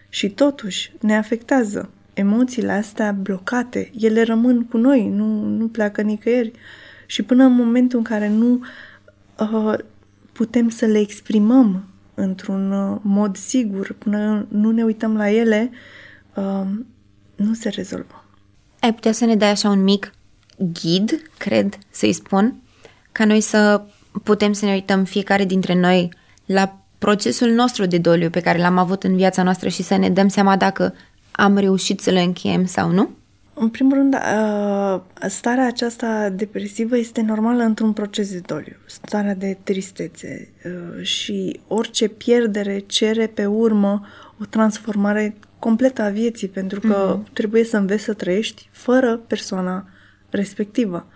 Și 0.10 0.30
totuși 0.30 0.94
ne 1.02 1.18
afectează. 1.18 1.90
Emoțiile 2.14 2.72
astea 2.72 3.12
blocate, 3.12 3.92
ele 4.00 4.24
rămân 4.24 4.66
cu 4.66 4.78
noi, 4.78 5.10
nu, 5.10 5.46
nu 5.46 5.68
pleacă 5.68 6.02
nicăieri. 6.02 6.52
Și 7.06 7.24
până 7.24 7.44
în 7.44 7.54
momentul 7.54 7.98
în 7.98 8.04
care 8.04 8.30
nu 8.30 8.60
uh, 9.40 9.78
putem 10.38 10.70
să 10.70 10.86
le 10.86 11.00
exprimăm 11.00 11.84
într-un 12.14 12.72
uh, 12.72 12.98
mod 13.02 13.38
sigur, 13.38 13.96
până 13.98 14.46
nu 14.50 14.72
ne 14.72 14.84
uităm 14.84 15.16
la 15.16 15.30
ele, 15.30 15.72
uh, 16.36 16.68
nu 17.36 17.54
se 17.54 17.70
rezolvă. 17.70 18.24
Ai 18.80 18.94
putea 18.94 19.12
să 19.12 19.26
ne 19.26 19.36
dai 19.36 19.50
așa 19.50 19.70
un 19.70 19.84
mic 19.84 20.14
ghid, 20.58 21.30
cred 21.38 21.78
să-i 21.90 22.14
spun, 22.14 22.62
ca 23.12 23.26
noi 23.26 23.42
să 23.42 23.82
putem 24.24 24.54
să 24.54 24.66
ne 24.66 24.72
uităm 24.72 25.04
fiecare 25.04 25.46
dintre 25.46 25.74
noi 25.74 26.14
la 26.46 26.82
procesul 26.98 27.50
nostru 27.50 27.86
de 27.86 27.98
doliu 27.98 28.30
pe 28.30 28.40
care 28.40 28.58
l-am 28.58 28.78
avut 28.78 29.04
în 29.04 29.16
viața 29.16 29.44
noastră 29.44 29.70
și 29.70 29.84
să 29.84 29.96
ne 29.96 30.10
dăm 30.10 30.28
seama 30.28 30.58
dacă 30.58 30.94
am 31.32 31.58
reușit 31.58 32.00
să 32.00 32.10
le 32.10 32.22
încheiem 32.22 32.66
sau 32.66 32.90
nu? 32.90 33.10
În 33.60 33.70
primul 33.70 33.94
rând, 33.94 34.14
uh, 34.14 35.02
starea 35.28 35.68
aceasta 35.68 36.30
depresivă 36.30 36.98
este 36.98 37.22
normală 37.22 37.64
într-un 37.64 37.94
proces 37.94 38.32
de 38.32 38.42
doliu, 38.46 38.76
starea 38.86 39.36
de 39.36 39.58
tristețe 39.64 40.50
uh, 40.66 41.04
și 41.04 41.60
orice 41.68 42.08
pierdere 42.08 42.80
cere 42.80 43.28
pe 43.28 43.46
urmă 43.46 44.06
o 44.42 44.46
transformare 44.46 45.36
completă 45.60 46.02
a 46.02 46.10
vieții, 46.10 46.48
pentru 46.48 46.80
că 46.80 47.20
mm-hmm. 47.20 47.34
trebuie 47.34 47.64
să 47.64 47.78
înveți 47.78 48.04
să 48.04 48.14
trăiești 48.14 48.70
fără 48.72 49.18
persoana 49.28 49.88
respectivă. 50.30 51.08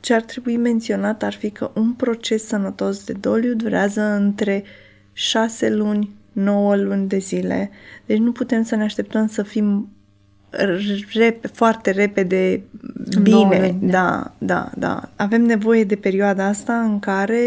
Ce 0.00 0.14
ar 0.14 0.22
trebui 0.22 0.56
menționat 0.56 1.22
ar 1.22 1.32
fi 1.32 1.50
că 1.50 1.70
un 1.74 1.92
proces 1.92 2.46
sănătos 2.46 3.04
de 3.04 3.12
doliu 3.12 3.54
durează 3.54 4.00
între 4.02 4.64
6 5.12 5.70
luni, 5.70 6.14
9 6.32 6.76
luni 6.76 7.08
de 7.08 7.18
zile, 7.18 7.70
deci 8.06 8.18
nu 8.18 8.32
putem 8.32 8.62
să 8.62 8.76
ne 8.76 8.82
așteptăm 8.82 9.26
să 9.26 9.42
fim 9.42 9.88
rep, 11.12 11.46
foarte 11.52 11.90
repede 11.90 12.62
bine. 13.22 13.78
Da, 13.80 14.34
da, 14.38 14.70
da. 14.78 15.08
Avem 15.16 15.42
nevoie 15.42 15.84
de 15.84 15.96
perioada 15.96 16.46
asta 16.46 16.80
în 16.80 16.98
care 16.98 17.44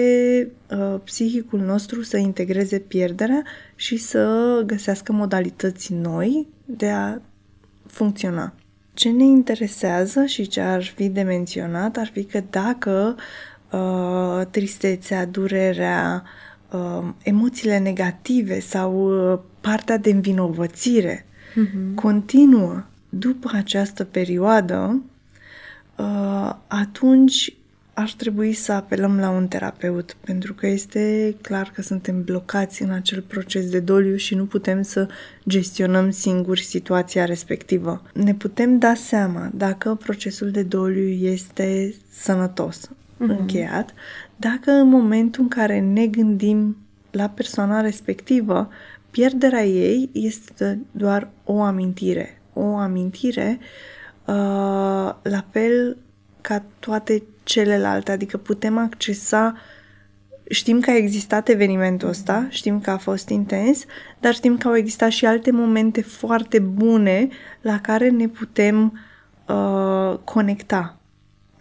uh, 0.71 0.99
psihicul 1.03 1.59
nostru 1.59 2.01
să 2.01 2.17
integreze 2.17 2.79
pierderea 2.79 3.43
și 3.75 3.97
să 3.97 4.63
găsească 4.65 5.11
modalități 5.11 5.93
noi 5.93 6.47
de 6.65 6.89
a 6.89 7.17
funcționa. 7.85 8.53
Ce 8.93 9.09
ne 9.09 9.23
interesează 9.23 10.25
și 10.25 10.47
ce 10.47 10.61
ar 10.61 10.83
fi 10.83 11.09
de 11.09 11.21
menționat 11.21 11.97
ar 11.97 12.09
fi 12.13 12.23
că 12.23 12.43
dacă 12.49 13.15
uh, 13.71 14.45
tristețea, 14.49 15.25
durerea, 15.25 16.23
uh, 16.71 17.07
emoțiile 17.23 17.77
negative 17.77 18.59
sau 18.59 18.93
uh, 19.31 19.39
partea 19.61 19.97
de 19.97 20.09
învinovățire 20.09 21.25
uh-huh. 21.25 21.95
continuă 21.95 22.83
după 23.09 23.49
această 23.53 24.03
perioadă, 24.03 25.01
uh, 25.97 26.55
atunci 26.67 27.53
ar 27.99 28.11
trebui 28.17 28.53
să 28.53 28.71
apelăm 28.71 29.19
la 29.19 29.29
un 29.29 29.47
terapeut, 29.47 30.15
pentru 30.25 30.53
că 30.53 30.67
este 30.67 31.35
clar 31.41 31.71
că 31.73 31.81
suntem 31.81 32.23
blocați 32.23 32.81
în 32.81 32.89
acel 32.89 33.21
proces 33.21 33.69
de 33.69 33.79
doliu 33.79 34.15
și 34.15 34.35
nu 34.35 34.45
putem 34.45 34.81
să 34.81 35.07
gestionăm 35.47 36.09
singuri 36.09 36.63
situația 36.63 37.25
respectivă. 37.25 38.01
Ne 38.13 38.33
putem 38.33 38.77
da 38.77 38.93
seama 38.93 39.49
dacă 39.53 39.95
procesul 39.95 40.51
de 40.51 40.63
doliu 40.63 41.07
este 41.07 41.93
sănătos, 42.09 42.87
uh-huh. 42.87 43.37
încheiat, 43.39 43.93
dacă 44.35 44.71
în 44.71 44.87
momentul 44.89 45.41
în 45.41 45.49
care 45.49 45.79
ne 45.79 46.07
gândim 46.07 46.77
la 47.11 47.29
persoana 47.29 47.81
respectivă, 47.81 48.69
pierderea 49.11 49.65
ei 49.65 50.09
este 50.13 50.79
doar 50.91 51.29
o 51.43 51.61
amintire. 51.61 52.38
O 52.61 52.75
amintire 52.75 53.59
uh, 54.25 54.35
la 55.21 55.45
fel 55.51 55.97
ca 56.41 56.63
toate 56.79 57.23
celelalte, 57.43 58.11
adică 58.11 58.37
putem 58.37 58.77
accesa 58.77 59.55
Știm 60.49 60.79
că 60.79 60.89
a 60.89 60.95
existat 60.95 61.47
evenimentul 61.47 62.07
ăsta, 62.07 62.47
știm 62.49 62.79
că 62.79 62.89
a 62.89 62.97
fost 62.97 63.29
intens, 63.29 63.85
dar 64.19 64.33
știm 64.33 64.57
că 64.57 64.67
au 64.67 64.75
existat 64.75 65.09
și 65.09 65.25
alte 65.25 65.51
momente 65.51 66.01
foarte 66.01 66.59
bune 66.59 67.27
la 67.61 67.79
care 67.79 68.09
ne 68.09 68.27
putem 68.27 68.99
uh, 69.47 70.17
conecta. 70.23 70.97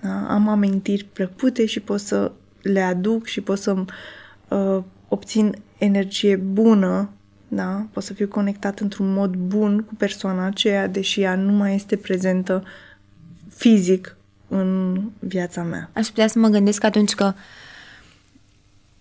Da? 0.00 0.26
Am 0.28 0.48
amintiri 0.48 1.04
plăcute 1.04 1.66
și 1.66 1.80
pot 1.80 2.00
să 2.00 2.32
le 2.62 2.80
aduc 2.80 3.26
și 3.26 3.40
pot 3.40 3.58
să 3.58 3.84
uh, 4.48 4.82
obțin 5.08 5.54
energie 5.78 6.36
bună, 6.36 7.10
da? 7.48 7.86
pot 7.92 8.02
să 8.02 8.12
fiu 8.12 8.28
conectat 8.28 8.78
într-un 8.78 9.12
mod 9.12 9.34
bun 9.34 9.82
cu 9.82 9.94
persoana 9.94 10.46
aceea, 10.46 10.86
deși 10.86 11.20
ea 11.20 11.34
nu 11.34 11.52
mai 11.52 11.74
este 11.74 11.96
prezentă 11.96 12.64
fizic 13.54 14.16
în 14.48 15.00
viața 15.18 15.62
mea. 15.62 15.90
Aș 15.92 16.06
putea 16.06 16.26
să 16.26 16.38
mă 16.38 16.48
gândesc 16.48 16.84
atunci 16.84 17.14
că 17.14 17.32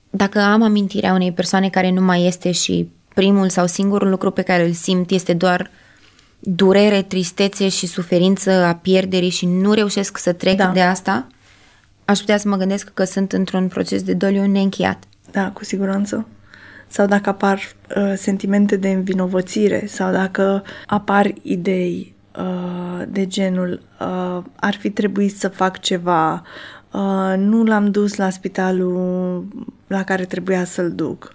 dacă 0.10 0.40
am 0.40 0.62
amintirea 0.62 1.14
unei 1.14 1.32
persoane 1.32 1.70
care 1.70 1.92
nu 1.92 2.02
mai 2.02 2.26
este 2.26 2.52
și 2.52 2.90
primul 3.14 3.50
sau 3.50 3.66
singurul 3.66 4.10
lucru 4.10 4.32
pe 4.32 4.42
care 4.42 4.66
îl 4.66 4.72
simt 4.72 5.12
este 5.12 5.34
doar 5.34 5.72
durere, 6.40 7.02
tristețe 7.02 7.70
și 7.70 7.88
suferință 7.88 8.52
a 8.52 8.76
pierderii 8.76 9.30
și 9.30 9.46
nu 9.46 9.74
reușesc 9.74 10.18
să 10.18 10.34
trec 10.34 10.58
da. 10.58 10.68
de 10.68 10.82
asta, 10.82 11.28
aș 12.06 12.20
putea 12.20 12.38
să 12.38 12.48
mă 12.48 12.56
gândesc 12.56 12.90
că 12.94 13.04
sunt 13.04 13.34
într-un 13.34 13.68
proces 13.68 14.04
de 14.04 14.14
doliu 14.14 14.46
neîncheiat. 14.46 15.04
Da, 15.32 15.52
cu 15.52 15.64
siguranță. 15.64 16.28
Sau 16.88 17.06
dacă 17.06 17.30
apar 17.30 17.60
uh, 17.95 18.13
sentimente 18.15 18.76
de 18.76 18.89
învinovățire 18.89 19.86
sau 19.86 20.12
dacă 20.12 20.63
apar 20.86 21.34
idei 21.41 22.15
uh, 22.38 23.04
de 23.08 23.28
genul 23.28 23.82
uh, 24.00 24.43
ar 24.56 24.76
fi 24.76 24.89
trebuit 24.89 25.38
să 25.38 25.47
fac 25.47 25.80
ceva, 25.80 26.43
uh, 26.91 27.34
nu 27.38 27.63
l-am 27.63 27.91
dus 27.91 28.15
la 28.15 28.30
spitalul 28.30 29.47
la 29.88 30.04
care 30.04 30.26
trebuia 30.26 30.63
să-l 30.63 30.91
duc. 30.91 31.32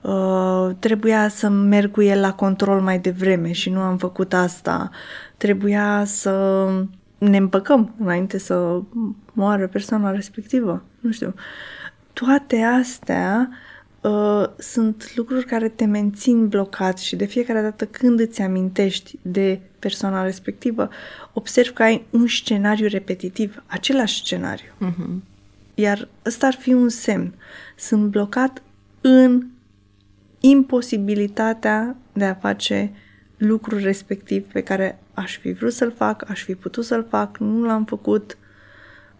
Uh, 0.00 0.70
trebuia 0.78 1.28
să 1.28 1.48
merg 1.48 1.90
cu 1.90 2.02
el 2.02 2.20
la 2.20 2.32
control 2.32 2.80
mai 2.80 2.98
devreme 2.98 3.52
și 3.52 3.70
nu 3.70 3.80
am 3.80 3.96
făcut 3.96 4.32
asta. 4.32 4.90
Trebuia 5.36 6.02
să 6.06 6.66
ne 7.18 7.36
împăcăm 7.36 7.94
înainte 7.98 8.38
să 8.38 8.80
moară 9.32 9.66
persoana 9.66 10.10
respectivă. 10.10 10.82
Nu 11.00 11.10
știu. 11.10 11.34
Toate 12.12 12.60
astea 12.60 13.48
uh, 13.50 13.56
sunt 14.58 15.16
lucruri 15.16 15.44
care 15.44 15.68
te 15.68 15.84
mențin 15.84 16.48
blocat 16.48 16.98
și 16.98 17.16
de 17.16 17.24
fiecare 17.24 17.60
dată 17.60 17.86
când 17.86 18.20
îți 18.20 18.42
amintești 18.42 19.18
de 19.22 19.60
persoana 19.78 20.22
respectivă, 20.22 20.88
observ 21.32 21.72
că 21.72 21.82
ai 21.82 22.06
un 22.10 22.26
scenariu 22.26 22.86
repetitiv, 22.86 23.62
același 23.66 24.14
scenariu. 24.14 24.70
Uh-huh. 24.80 25.22
Iar 25.74 26.08
ăsta 26.26 26.46
ar 26.46 26.54
fi 26.54 26.72
un 26.72 26.88
semn. 26.88 27.34
Sunt 27.76 28.10
blocat 28.10 28.62
în 29.00 29.46
imposibilitatea 30.40 31.96
de 32.12 32.24
a 32.24 32.34
face 32.34 32.92
lucrul 33.36 33.78
respectiv 33.78 34.46
pe 34.52 34.60
care 34.62 34.98
aș 35.14 35.38
fi 35.38 35.52
vrut 35.52 35.72
să-l 35.72 35.92
fac, 35.96 36.30
aș 36.30 36.42
fi 36.42 36.54
putut 36.54 36.84
să-l 36.84 37.06
fac, 37.08 37.38
nu 37.38 37.64
l-am 37.64 37.84
făcut. 37.84 38.38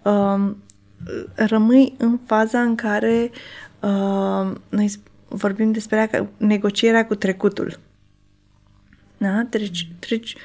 Um, 0.03 0.57
rămâi 1.35 1.95
în 1.99 2.19
faza 2.27 2.61
în 2.61 2.75
care 2.75 3.31
uh, 3.83 4.53
noi 4.69 4.91
vorbim 5.29 5.73
despre 5.73 6.31
negocierea 6.37 7.07
cu 7.07 7.15
trecutul. 7.15 7.79
Da? 9.19 9.47
Treci, 9.51 9.91
treci, 9.99 10.37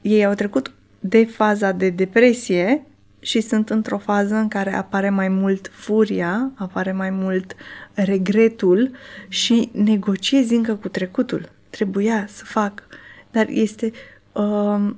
ei 0.00 0.24
au 0.24 0.34
trecut 0.34 0.72
de 1.00 1.24
faza 1.24 1.72
de 1.72 1.90
depresie 1.90 2.86
și 3.18 3.40
sunt 3.40 3.70
într-o 3.70 3.98
fază 3.98 4.34
în 4.34 4.48
care 4.48 4.74
apare 4.74 5.10
mai 5.10 5.28
mult 5.28 5.70
furia, 5.72 6.50
apare 6.54 6.92
mai 6.92 7.10
mult 7.10 7.54
regretul 7.94 8.90
și 9.28 9.70
negociezi 9.72 10.54
încă 10.54 10.74
cu 10.74 10.88
trecutul. 10.88 11.48
Trebuia 11.70 12.26
să 12.28 12.44
fac, 12.44 12.82
dar 13.30 13.46
este 13.48 13.92
uh, 14.32 14.90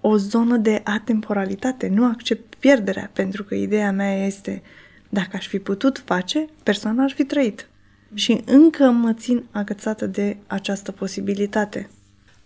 o 0.00 0.16
zonă 0.16 0.56
de 0.56 0.80
atemporalitate. 0.84 1.88
Nu 1.88 2.04
accept 2.04 2.54
pierderea, 2.54 3.10
pentru 3.12 3.44
că 3.44 3.54
ideea 3.54 3.92
mea 3.92 4.26
este 4.26 4.62
dacă 5.12 5.36
aș 5.36 5.46
fi 5.46 5.58
putut 5.58 6.02
face, 6.04 6.48
persoana 6.62 7.02
ar 7.02 7.10
fi 7.10 7.24
trăit. 7.24 7.68
Și 8.14 8.42
încă 8.44 8.84
mă 8.84 9.12
țin 9.12 9.44
agățată 9.50 10.06
de 10.06 10.36
această 10.46 10.92
posibilitate. 10.92 11.90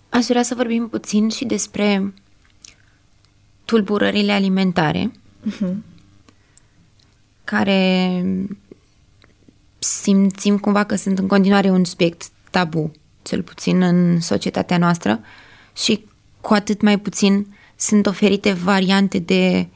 Aș 0.08 0.24
vrea 0.24 0.42
să 0.42 0.54
vorbim 0.54 0.88
puțin 0.88 1.28
și 1.28 1.44
despre 1.44 2.14
tulburările 3.64 4.32
alimentare, 4.32 5.10
uh-huh. 5.46 5.74
care 7.44 8.24
simțim 9.78 10.58
cumva 10.58 10.84
că 10.84 10.94
sunt 10.94 11.18
în 11.18 11.26
continuare 11.26 11.70
un 11.70 11.84
subiect 11.84 12.28
tabu, 12.50 12.90
cel 13.22 13.42
puțin 13.42 13.82
în 13.82 14.20
societatea 14.20 14.78
noastră, 14.78 15.20
și 15.76 16.04
cu 16.40 16.54
atât 16.54 16.80
mai 16.80 16.98
puțin 16.98 17.56
sunt 17.76 18.06
oferite 18.06 18.52
variante 18.52 19.18
de 19.18 19.68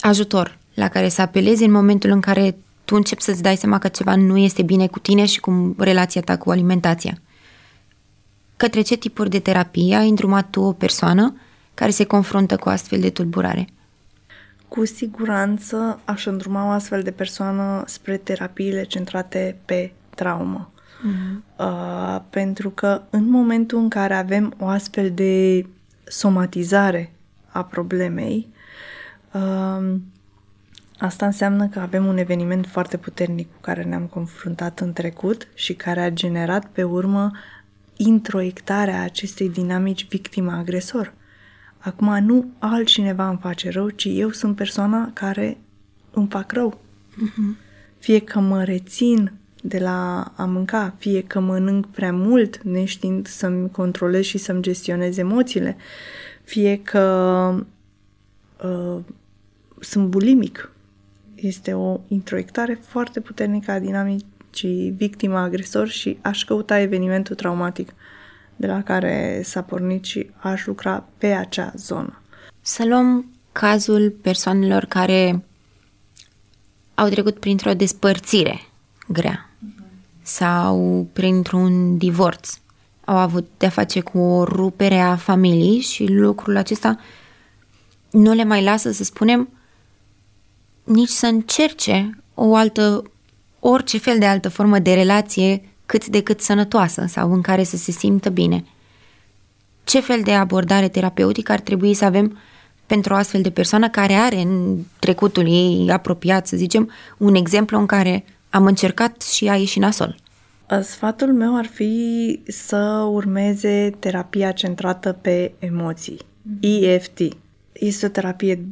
ajutor 0.00 0.62
la 0.74 0.88
care 0.88 1.08
să 1.08 1.20
apelezi 1.20 1.64
în 1.64 1.72
momentul 1.72 2.10
în 2.10 2.20
care 2.20 2.56
tu 2.84 2.94
începi 2.94 3.22
să-ți 3.22 3.42
dai 3.42 3.56
seama 3.56 3.78
că 3.78 3.88
ceva 3.88 4.16
nu 4.16 4.36
este 4.36 4.62
bine 4.62 4.86
cu 4.86 4.98
tine 4.98 5.24
și 5.24 5.40
cu 5.40 5.74
relația 5.78 6.20
ta 6.20 6.36
cu 6.36 6.50
alimentația. 6.50 7.18
Către 8.56 8.80
ce 8.80 8.96
tipuri 8.96 9.30
de 9.30 9.38
terapie 9.38 9.94
ai 9.94 10.08
îndrumat 10.08 10.50
tu 10.50 10.60
o 10.60 10.72
persoană 10.72 11.36
care 11.74 11.90
se 11.90 12.04
confruntă 12.04 12.56
cu 12.56 12.68
astfel 12.68 13.00
de 13.00 13.10
tulburare? 13.10 13.66
Cu 14.68 14.84
siguranță 14.84 16.00
aș 16.04 16.26
îndruma 16.26 16.66
o 16.66 16.68
astfel 16.68 17.02
de 17.02 17.10
persoană 17.10 17.82
spre 17.86 18.16
terapiile 18.16 18.84
centrate 18.84 19.56
pe 19.64 19.92
traumă. 20.14 20.72
Mm-hmm. 20.74 21.56
Uh, 21.58 22.20
pentru 22.30 22.70
că 22.70 23.02
în 23.10 23.30
momentul 23.30 23.78
în 23.78 23.88
care 23.88 24.14
avem 24.14 24.54
o 24.58 24.66
astfel 24.66 25.10
de 25.10 25.66
somatizare 26.04 27.12
a 27.48 27.64
problemei, 27.64 28.48
uh, 29.32 29.94
asta 31.04 31.26
înseamnă 31.26 31.68
că 31.68 31.78
avem 31.78 32.06
un 32.06 32.16
eveniment 32.16 32.66
foarte 32.66 32.96
puternic 32.96 33.52
cu 33.52 33.60
care 33.60 33.82
ne-am 33.82 34.06
confruntat 34.06 34.80
în 34.80 34.92
trecut 34.92 35.48
și 35.54 35.74
care 35.74 36.00
a 36.00 36.10
generat 36.10 36.66
pe 36.66 36.82
urmă 36.82 37.30
introiectarea 37.96 39.02
acestei 39.02 39.48
dinamici 39.48 40.08
victima-agresor. 40.08 41.12
Acum 41.78 42.24
nu 42.24 42.50
altcineva 42.58 43.28
îmi 43.28 43.38
face 43.40 43.70
rău, 43.70 43.88
ci 43.88 44.08
eu 44.10 44.30
sunt 44.30 44.56
persoana 44.56 45.10
care 45.12 45.58
îmi 46.10 46.28
fac 46.30 46.52
rău. 46.52 46.80
Uh-huh. 47.12 47.58
Fie 47.98 48.18
că 48.18 48.40
mă 48.40 48.64
rețin 48.64 49.32
de 49.62 49.78
la 49.78 50.32
a 50.36 50.44
mânca, 50.44 50.94
fie 50.98 51.22
că 51.22 51.40
mănânc 51.40 51.86
prea 51.86 52.12
mult, 52.12 52.62
neștiind 52.62 53.26
să-mi 53.26 53.70
controlez 53.70 54.24
și 54.24 54.38
să-mi 54.38 54.62
gestionez 54.62 55.16
emoțiile, 55.16 55.76
fie 56.44 56.82
că 56.82 57.64
uh, 58.64 58.98
sunt 59.80 60.08
bulimic. 60.08 60.73
Este 61.44 61.72
o 61.72 62.00
introiectare 62.08 62.80
foarte 62.86 63.20
puternică 63.20 63.70
a 63.70 63.78
dinamicii 63.78 64.94
victima-agresor 64.96 65.88
și 65.88 66.18
aș 66.22 66.44
căuta 66.44 66.78
evenimentul 66.78 67.34
traumatic 67.34 67.94
de 68.56 68.66
la 68.66 68.82
care 68.82 69.40
s-a 69.44 69.62
pornit 69.62 70.04
și 70.04 70.30
aș 70.36 70.66
lucra 70.66 71.04
pe 71.18 71.26
acea 71.26 71.72
zonă. 71.76 72.22
Să 72.60 72.84
luăm 72.86 73.26
cazul 73.52 74.10
persoanelor 74.22 74.84
care 74.84 75.44
au 76.94 77.08
trecut 77.08 77.38
printr-o 77.38 77.74
despărțire 77.74 78.60
grea 79.08 79.50
sau 80.22 81.06
printr-un 81.12 81.98
divorț. 81.98 82.58
Au 83.04 83.16
avut 83.16 83.48
de-a 83.56 83.68
face 83.68 84.00
cu 84.00 84.18
o 84.18 84.44
rupere 84.44 84.98
a 84.98 85.16
familiei 85.16 85.80
și 85.80 86.06
lucrul 86.06 86.56
acesta 86.56 86.98
nu 88.10 88.32
le 88.32 88.44
mai 88.44 88.62
lasă, 88.62 88.90
să 88.90 89.04
spunem, 89.04 89.48
nici 90.84 91.08
să 91.08 91.26
încerce 91.26 92.18
o 92.34 92.54
altă, 92.54 93.02
orice 93.60 93.98
fel 93.98 94.18
de 94.18 94.26
altă 94.26 94.48
formă 94.48 94.78
de 94.78 94.94
relație 94.94 95.68
cât 95.86 96.06
de 96.06 96.22
cât 96.22 96.40
sănătoasă 96.40 97.04
sau 97.08 97.32
în 97.32 97.40
care 97.40 97.62
să 97.62 97.76
se 97.76 97.90
simtă 97.90 98.30
bine. 98.30 98.64
Ce 99.84 100.00
fel 100.00 100.20
de 100.22 100.32
abordare 100.32 100.88
terapeutică 100.88 101.52
ar 101.52 101.60
trebui 101.60 101.94
să 101.94 102.04
avem 102.04 102.38
pentru 102.86 103.12
o 103.12 103.16
astfel 103.16 103.42
de 103.42 103.50
persoană 103.50 103.88
care 103.88 104.12
are 104.12 104.40
în 104.40 104.78
trecutul 104.98 105.46
ei 105.46 105.90
apropiat, 105.90 106.46
să 106.46 106.56
zicem, 106.56 106.90
un 107.18 107.34
exemplu 107.34 107.78
în 107.78 107.86
care 107.86 108.24
am 108.50 108.66
încercat 108.66 109.22
și 109.22 109.48
a 109.48 109.56
ieșit 109.56 109.82
nasol? 109.82 110.16
Sfatul 110.82 111.32
meu 111.32 111.56
ar 111.56 111.66
fi 111.66 112.40
să 112.46 113.08
urmeze 113.10 113.94
terapia 113.98 114.52
centrată 114.52 115.12
pe 115.12 115.52
emoții, 115.58 116.18
EFT. 116.60 117.18
Este 117.72 118.06
o 118.06 118.08
terapie 118.08 118.68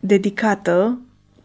dedicată 0.00 0.98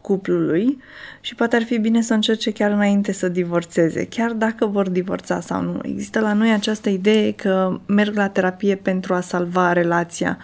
cuplului 0.04 0.78
și 1.20 1.34
poate 1.34 1.56
ar 1.56 1.62
fi 1.62 1.78
bine 1.78 2.02
să 2.02 2.14
încerce 2.14 2.50
chiar 2.50 2.70
înainte 2.70 3.12
să 3.12 3.28
divorțeze, 3.28 4.06
chiar 4.06 4.32
dacă 4.32 4.66
vor 4.66 4.88
divorța 4.88 5.40
sau 5.40 5.62
nu. 5.62 5.78
Există 5.82 6.20
la 6.20 6.32
noi 6.32 6.52
această 6.52 6.88
idee 6.88 7.32
că 7.32 7.80
merg 7.86 8.16
la 8.16 8.28
terapie 8.28 8.76
pentru 8.76 9.14
a 9.14 9.20
salva 9.20 9.72
relația, 9.72 10.38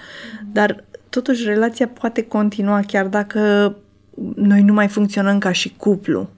dar 0.52 0.84
totuși 1.08 1.44
relația 1.44 1.88
poate 1.88 2.22
continua 2.22 2.80
chiar 2.86 3.06
dacă 3.06 3.40
noi 4.34 4.62
nu 4.62 4.72
mai 4.72 4.88
funcționăm 4.88 5.38
ca 5.38 5.52
și 5.52 5.74
cuplu. 5.76 6.28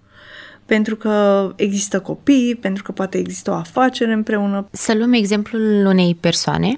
Pentru 0.67 0.97
că 0.97 1.53
există 1.57 2.01
copii, 2.01 2.55
pentru 2.61 2.83
că 2.83 2.93
poate 2.93 3.19
există 3.19 3.51
o 3.51 3.55
afacere 3.55 4.13
împreună. 4.13 4.69
Să 4.71 4.95
luăm 4.95 5.13
exemplul 5.13 5.87
unei 5.87 6.17
persoane 6.21 6.75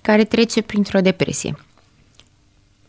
care 0.00 0.24
trece 0.24 0.62
printr-o 0.62 1.00
depresie 1.00 1.54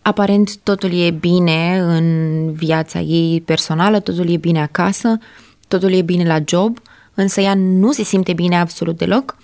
aparent 0.07 0.57
totul 0.57 0.93
e 0.93 1.11
bine 1.11 1.79
în 1.79 2.51
viața 2.51 2.99
ei 2.99 3.41
personală, 3.41 3.99
totul 3.99 4.29
e 4.29 4.37
bine 4.37 4.61
acasă, 4.61 5.17
totul 5.67 5.91
e 5.91 6.01
bine 6.01 6.25
la 6.25 6.37
job, 6.45 6.77
însă 7.13 7.41
ea 7.41 7.53
nu 7.55 7.91
se 7.91 8.03
simte 8.03 8.33
bine 8.33 8.59
absolut 8.59 8.97
deloc. 8.97 9.37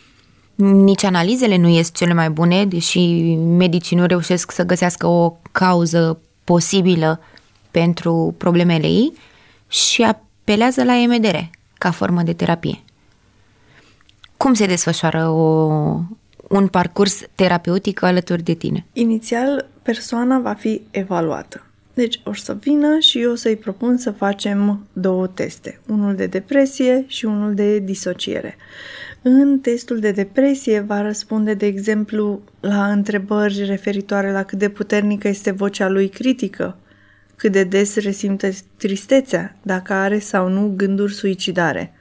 Nici 0.55 1.03
analizele 1.03 1.57
nu 1.57 1.67
ies 1.67 1.89
cele 1.93 2.13
mai 2.13 2.29
bune, 2.29 2.65
deși 2.65 2.99
medicii 3.35 3.97
nu 3.97 4.05
reușesc 4.05 4.51
să 4.51 4.63
găsească 4.63 5.07
o 5.07 5.33
cauză 5.51 6.19
posibilă 6.43 7.19
pentru 7.71 8.35
problemele 8.37 8.87
ei 8.87 9.13
și 9.67 10.03
apelează 10.03 10.83
la 10.83 10.95
EMDR 10.97 11.35
ca 11.77 11.91
formă 11.91 12.21
de 12.21 12.33
terapie. 12.33 12.83
Cum 14.37 14.53
se 14.53 14.65
desfășoară 14.65 15.27
o, 15.27 15.69
un 16.51 16.67
parcurs 16.67 17.21
terapeutic 17.35 18.01
alături 18.01 18.43
de 18.43 18.53
tine? 18.53 18.85
Inițial, 18.93 19.69
persoana 19.81 20.39
va 20.39 20.53
fi 20.53 20.81
evaluată. 20.91 21.65
Deci 21.93 22.21
o 22.23 22.33
să 22.33 22.57
vină 22.59 22.99
și 22.99 23.21
eu 23.21 23.35
să-i 23.35 23.55
propun 23.55 23.97
să 23.97 24.11
facem 24.11 24.85
două 24.93 25.27
teste, 25.27 25.79
unul 25.87 26.15
de 26.15 26.25
depresie 26.25 27.03
și 27.07 27.25
unul 27.25 27.53
de 27.53 27.79
disociere. 27.79 28.57
În 29.21 29.59
testul 29.59 29.99
de 29.99 30.11
depresie 30.11 30.79
va 30.79 31.01
răspunde, 31.01 31.53
de 31.53 31.65
exemplu, 31.65 32.41
la 32.59 32.91
întrebări 32.91 33.65
referitoare 33.65 34.31
la 34.31 34.43
cât 34.43 34.57
de 34.57 34.69
puternică 34.69 35.27
este 35.27 35.51
vocea 35.51 35.89
lui 35.89 36.09
critică, 36.09 36.77
cât 37.35 37.51
de 37.51 37.63
des 37.63 37.95
resimte 37.95 38.55
tristețea, 38.77 39.57
dacă 39.61 39.93
are 39.93 40.19
sau 40.19 40.47
nu 40.47 40.73
gânduri 40.75 41.13
suicidare, 41.13 41.93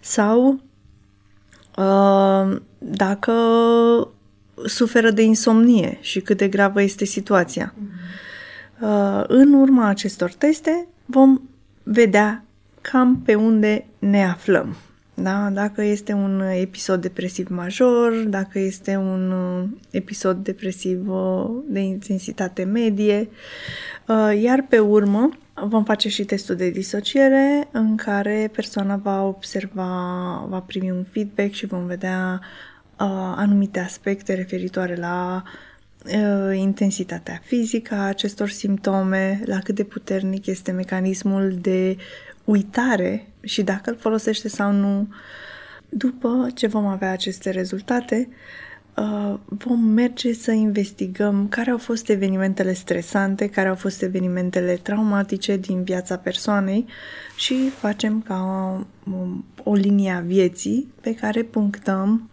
sau 0.00 0.48
uh, 0.48 0.58
dacă 2.78 3.32
suferă 4.64 5.10
de 5.10 5.22
insomnie 5.22 5.98
și 6.00 6.20
cât 6.20 6.36
de 6.36 6.48
gravă 6.48 6.82
este 6.82 7.04
situația. 7.04 7.74
Uh, 8.80 9.22
în 9.26 9.52
urma 9.52 9.86
acestor 9.86 10.32
teste 10.32 10.86
vom 11.04 11.40
vedea 11.82 12.44
cam 12.80 13.20
pe 13.24 13.34
unde 13.34 13.86
ne 13.98 14.24
aflăm. 14.24 14.76
Da? 15.22 15.50
Dacă 15.52 15.82
este 15.82 16.12
un 16.12 16.40
episod 16.40 17.00
depresiv 17.00 17.48
major, 17.48 18.12
dacă 18.12 18.58
este 18.58 18.96
un 18.96 19.30
uh, 19.30 19.68
episod 19.90 20.36
depresiv 20.36 21.08
uh, 21.08 21.50
de 21.66 21.80
intensitate 21.80 22.64
medie, 22.64 23.28
iar 24.40 24.66
pe 24.68 24.78
urmă 24.78 25.30
vom 25.66 25.84
face 25.84 26.08
și 26.08 26.24
testul 26.24 26.56
de 26.56 26.70
disociere 26.70 27.68
în 27.70 27.96
care 27.96 28.50
persoana 28.52 28.96
va 28.96 29.22
observa, 29.22 29.84
va 30.48 30.60
primi 30.60 30.90
un 30.90 31.04
feedback 31.10 31.52
și 31.52 31.66
vom 31.66 31.86
vedea 31.86 32.40
uh, 32.42 33.32
anumite 33.36 33.80
aspecte 33.80 34.34
referitoare 34.34 34.96
la 34.96 35.42
uh, 36.04 36.56
intensitatea 36.58 37.40
fizică 37.44 37.94
a 37.94 38.06
acestor 38.06 38.48
simptome, 38.48 39.42
la 39.44 39.58
cât 39.58 39.74
de 39.74 39.84
puternic 39.84 40.46
este 40.46 40.70
mecanismul 40.70 41.58
de 41.60 41.96
uitare 42.44 43.29
și 43.40 43.62
dacă 43.62 43.90
îl 43.90 43.96
folosește 43.96 44.48
sau 44.48 44.72
nu. 44.72 45.08
După 45.88 46.48
ce 46.54 46.66
vom 46.66 46.86
avea 46.86 47.10
aceste 47.10 47.50
rezultate, 47.50 48.28
uh, 48.96 49.38
vom 49.44 49.80
merge 49.80 50.32
să 50.32 50.50
investigăm 50.50 51.48
care 51.48 51.70
au 51.70 51.78
fost 51.78 52.08
evenimentele 52.08 52.72
stresante, 52.72 53.48
care 53.48 53.68
au 53.68 53.74
fost 53.74 54.02
evenimentele 54.02 54.74
traumatice 54.74 55.56
din 55.56 55.82
viața 55.82 56.16
persoanei 56.16 56.86
și 57.36 57.68
facem 57.68 58.22
ca 58.22 58.42
o, 59.12 59.70
o 59.70 59.74
linie 59.74 60.10
a 60.10 60.20
vieții 60.20 60.92
pe 61.00 61.14
care 61.14 61.42
punctăm 61.42 62.30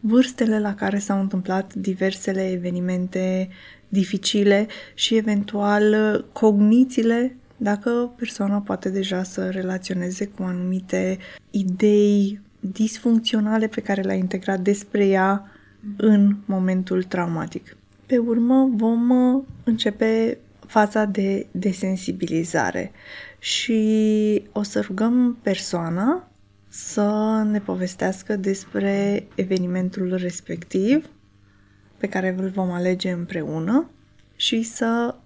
vârstele 0.00 0.60
la 0.60 0.74
care 0.74 0.98
s-au 0.98 1.20
întâmplat 1.20 1.74
diversele 1.74 2.50
evenimente 2.50 3.48
dificile 3.88 4.66
și 4.94 5.16
eventual 5.16 5.94
cognițiile 6.32 7.36
dacă 7.58 8.12
persoana 8.16 8.60
poate 8.60 8.88
deja 8.88 9.22
să 9.22 9.50
relaționeze 9.50 10.26
cu 10.26 10.42
anumite 10.42 11.18
idei 11.50 12.40
disfuncționale 12.60 13.66
pe 13.66 13.80
care 13.80 14.02
le-a 14.02 14.14
integrat 14.14 14.60
despre 14.60 15.06
ea 15.06 15.50
în 15.96 16.36
momentul 16.44 17.02
traumatic. 17.02 17.76
Pe 18.06 18.18
urmă 18.18 18.70
vom 18.74 19.10
uh, 19.10 19.42
începe 19.64 20.38
faza 20.66 21.04
de 21.04 21.46
desensibilizare 21.50 22.92
și 23.38 24.42
o 24.52 24.62
să 24.62 24.80
rugăm 24.80 25.38
persoana 25.42 26.28
să 26.68 27.42
ne 27.50 27.60
povestească 27.60 28.36
despre 28.36 29.26
evenimentul 29.34 30.14
respectiv 30.16 31.08
pe 31.96 32.06
care 32.06 32.34
îl 32.38 32.48
vom 32.48 32.70
alege 32.70 33.10
împreună 33.10 33.90
și 34.36 34.62
să 34.62 35.14
uh, 35.14 35.20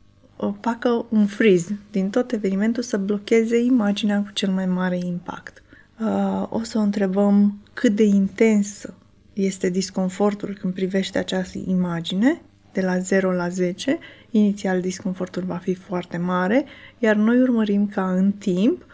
facă 0.60 1.06
un 1.08 1.26
freeze 1.26 1.78
din 1.90 2.10
tot 2.10 2.32
evenimentul, 2.32 2.82
să 2.82 2.96
blocheze 2.96 3.58
imaginea 3.58 4.22
cu 4.22 4.30
cel 4.32 4.50
mai 4.50 4.66
mare 4.66 4.98
impact. 5.04 5.62
Uh, 6.00 6.46
o 6.48 6.62
să 6.62 6.78
o 6.78 6.80
întrebăm 6.80 7.58
cât 7.72 7.94
de 7.94 8.04
intensă 8.04 8.94
este 9.32 9.70
disconfortul 9.70 10.56
când 10.60 10.74
privește 10.74 11.18
această 11.18 11.58
imagine, 11.66 12.40
de 12.72 12.80
la 12.80 12.98
0 12.98 13.32
la 13.32 13.48
10, 13.48 13.98
inițial 14.30 14.80
disconfortul 14.80 15.42
va 15.46 15.56
fi 15.56 15.74
foarte 15.74 16.16
mare, 16.16 16.64
iar 16.98 17.16
noi 17.16 17.40
urmărim 17.40 17.86
ca 17.86 18.10
în 18.10 18.32
timp 18.32 18.84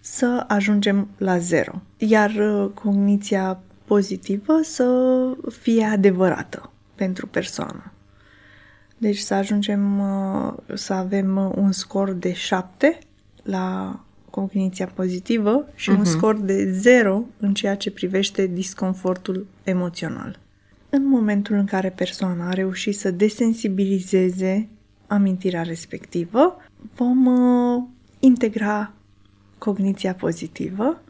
să 0.00 0.44
ajungem 0.48 1.08
la 1.16 1.38
0, 1.38 1.82
iar 1.96 2.30
uh, 2.30 2.70
cogniția 2.74 3.60
pozitivă 3.84 4.60
să 4.62 4.86
fie 5.60 5.84
adevărată 5.84 6.70
pentru 6.94 7.26
persoană. 7.26 7.92
Deci 8.98 9.18
să 9.18 9.34
ajungem 9.34 10.00
uh, 10.00 10.52
să 10.74 10.92
avem 10.92 11.36
uh, 11.36 11.52
un 11.54 11.72
scor 11.72 12.12
de 12.12 12.32
7 12.32 12.98
la 13.42 14.00
cogniția 14.30 14.86
pozitivă 14.86 15.68
și 15.74 15.90
uh-huh. 15.90 15.94
un 15.94 16.00
mhm. 16.00 16.10
scor 16.10 16.36
de 16.36 16.72
0 16.72 17.24
în 17.38 17.54
ceea 17.54 17.76
ce 17.76 17.90
privește 17.90 18.46
disconfortul 18.46 19.46
emoțional. 19.64 20.38
În 20.90 21.08
momentul 21.08 21.56
în 21.56 21.64
care 21.64 21.90
persoana 21.90 22.48
a 22.48 22.52
reușit 22.52 22.96
să 22.96 23.10
desensibilizeze 23.10 24.68
amintirea 25.06 25.62
respectivă, 25.62 26.56
vom 26.94 27.26
uh, 27.26 27.82
integra 28.18 28.92
cogniția 29.58 30.14
pozitivă, 30.14 31.02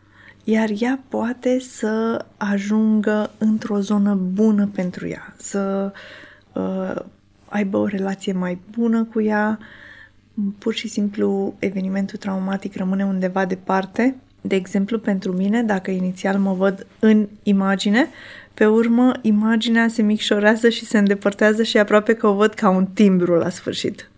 iar 0.45 0.69
ea 0.79 1.01
poate 1.09 1.59
să 1.59 2.25
ajungă 2.37 3.31
într-o 3.39 3.81
zonă 3.81 4.15
bună 4.15 4.67
pentru 4.67 5.09
ea, 5.09 5.35
să 5.37 5.93
uh, 6.53 7.03
aibă 7.49 7.77
o 7.77 7.87
relație 7.87 8.33
mai 8.33 8.59
bună 8.71 9.05
cu 9.05 9.21
ea, 9.21 9.59
pur 10.59 10.75
și 10.75 10.89
simplu 10.89 11.55
evenimentul 11.59 12.19
traumatic 12.19 12.77
rămâne 12.77 13.05
undeva 13.05 13.45
departe. 13.45 14.17
De 14.41 14.55
exemplu, 14.55 14.99
pentru 14.99 15.33
mine, 15.33 15.63
dacă 15.63 15.91
inițial 15.91 16.39
mă 16.39 16.53
văd 16.53 16.87
în 16.99 17.29
imagine, 17.43 18.09
pe 18.55 18.67
urmă 18.67 19.13
imaginea 19.23 19.89
se 19.89 20.03
micșorează 20.03 20.69
și 20.69 20.85
se 20.85 20.99
îndepărtează 20.99 21.63
și 21.63 21.79
aproape 21.79 22.15
că 22.15 22.27
o 22.27 22.35
văd 22.35 22.55
ca 22.55 22.69
un 22.69 22.87
timbru 22.87 23.35
la 23.35 23.49
sfârșit. 23.49 24.11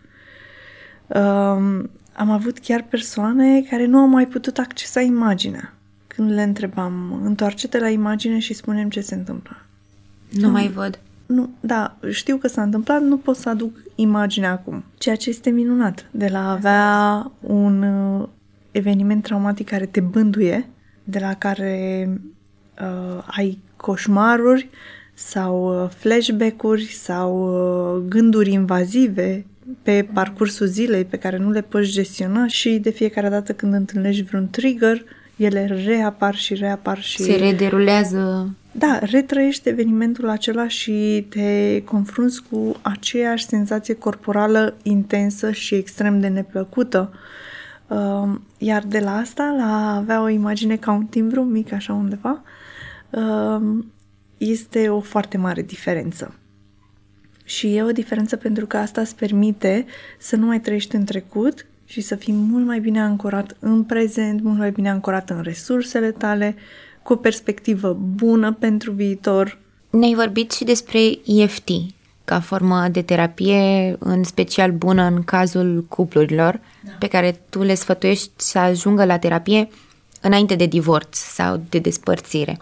Um, 1.06 1.90
am 2.12 2.30
avut 2.30 2.58
chiar 2.58 2.86
persoane 2.88 3.62
care 3.62 3.86
nu 3.86 3.98
au 3.98 4.06
mai 4.06 4.26
putut 4.26 4.58
accesa 4.58 5.00
imaginea. 5.00 5.74
Când 6.06 6.30
le 6.32 6.42
întrebam, 6.42 7.20
întoarce-te 7.24 7.78
la 7.78 7.88
imagine 7.88 8.38
și 8.38 8.54
spunem 8.54 8.88
ce 8.88 9.00
se 9.00 9.14
întâmplă. 9.14 9.56
Nu, 10.30 10.40
nu 10.40 10.50
mai 10.50 10.68
văd 10.68 10.98
nu, 11.30 11.50
da, 11.60 11.96
știu 12.10 12.36
că 12.36 12.48
s-a 12.48 12.62
întâmplat, 12.62 13.02
nu 13.02 13.16
pot 13.16 13.36
să 13.36 13.48
aduc 13.48 13.76
imaginea 13.94 14.50
acum. 14.50 14.84
Ceea 14.98 15.16
ce 15.16 15.28
este 15.28 15.50
minunat 15.50 16.08
de 16.10 16.28
la 16.32 16.38
a 16.38 16.50
avea 16.50 17.32
un 17.40 17.82
uh, 17.82 18.28
eveniment 18.70 19.22
traumatic 19.22 19.68
care 19.68 19.86
te 19.86 20.00
bânduie, 20.00 20.68
de 21.04 21.18
la 21.18 21.34
care 21.34 22.08
uh, 22.80 23.22
ai 23.26 23.58
coșmaruri 23.76 24.68
sau 25.14 25.82
uh, 25.82 25.90
flashback-uri 25.96 26.84
sau 26.84 27.30
uh, 27.96 28.02
gânduri 28.08 28.50
invazive 28.50 29.46
pe 29.82 30.08
parcursul 30.12 30.66
zilei 30.66 31.04
pe 31.04 31.16
care 31.16 31.36
nu 31.36 31.50
le 31.50 31.60
poți 31.60 31.90
gestiona 31.90 32.46
și 32.46 32.78
de 32.78 32.90
fiecare 32.90 33.28
dată 33.28 33.52
când 33.52 33.74
întâlnești 33.74 34.22
vreun 34.22 34.48
trigger, 34.50 35.04
ele 35.36 35.82
reapar 35.86 36.34
și 36.34 36.54
reapar 36.54 37.02
și... 37.02 37.22
Se 37.22 37.36
rederulează 37.36 38.54
da, 38.72 38.98
retrăiești 39.02 39.68
evenimentul 39.68 40.28
acela 40.28 40.68
și 40.68 41.26
te 41.28 41.83
confrunți 41.85 42.42
cu 42.50 42.76
aceeași 42.83 43.46
senzație 43.46 43.94
corporală 43.94 44.76
intensă 44.83 45.52
și 45.52 45.74
extrem 45.74 46.20
de 46.20 46.28
neplăcută. 46.28 47.12
Um, 47.88 48.42
iar 48.59 48.83
de 48.87 48.98
la 48.98 49.16
asta, 49.16 49.54
la 49.59 49.90
a 49.90 49.96
avea 49.96 50.22
o 50.22 50.28
imagine 50.28 50.76
ca 50.76 50.92
un 50.92 51.04
timbru 51.04 51.42
mic 51.42 51.72
așa 51.72 51.92
undeva, 51.92 52.42
um, 53.11 53.92
este 54.38 54.88
o 54.88 55.00
foarte 55.00 55.37
mare 55.37 55.62
diferență. 55.62 56.35
Și 57.44 57.76
e 57.76 57.83
o 57.83 57.92
diferență 57.92 58.37
pentru 58.37 58.66
că 58.66 58.76
asta 58.76 59.00
îți 59.00 59.16
permite 59.16 59.87
să 60.18 60.37
nu 60.37 60.46
mai 60.46 60.61
trăiești 60.61 60.94
în 60.94 61.04
trecut 61.04 61.66
și 61.85 62.00
să 62.00 62.14
fii 62.14 62.33
mult 62.33 62.66
mai 62.66 62.80
bine 62.80 63.00
ancorat 63.00 63.56
în 63.59 63.85
prezent, 63.85 64.42
mult 64.42 64.59
mai 64.59 64.70
bine 64.70 64.90
ancorat 64.90 65.30
în 65.30 65.42
resursele 65.42 66.11
tale, 66.11 66.54
cu 67.11 67.16
o 67.16 67.18
perspectivă 67.18 67.92
bună 67.92 68.53
pentru 68.53 68.92
viitor. 68.92 69.59
Ne-ai 69.90 70.14
vorbit 70.14 70.53
și 70.53 70.64
despre 70.64 70.99
EFT, 71.27 71.70
ca 72.25 72.40
formă 72.40 72.88
de 72.92 73.03
terapie, 73.03 73.96
în 73.99 74.25
special 74.25 74.73
bună 74.73 75.03
în 75.03 75.23
cazul 75.25 75.85
cuplurilor, 75.88 76.61
da. 76.85 76.90
pe 76.99 77.07
care 77.07 77.40
tu 77.49 77.62
le 77.62 77.75
sfătuiești 77.75 78.31
să 78.37 78.59
ajungă 78.59 79.05
la 79.05 79.18
terapie 79.18 79.68
înainte 80.20 80.55
de 80.55 80.66
divorț 80.66 81.16
sau 81.16 81.62
de 81.68 81.79
despărțire. 81.79 82.61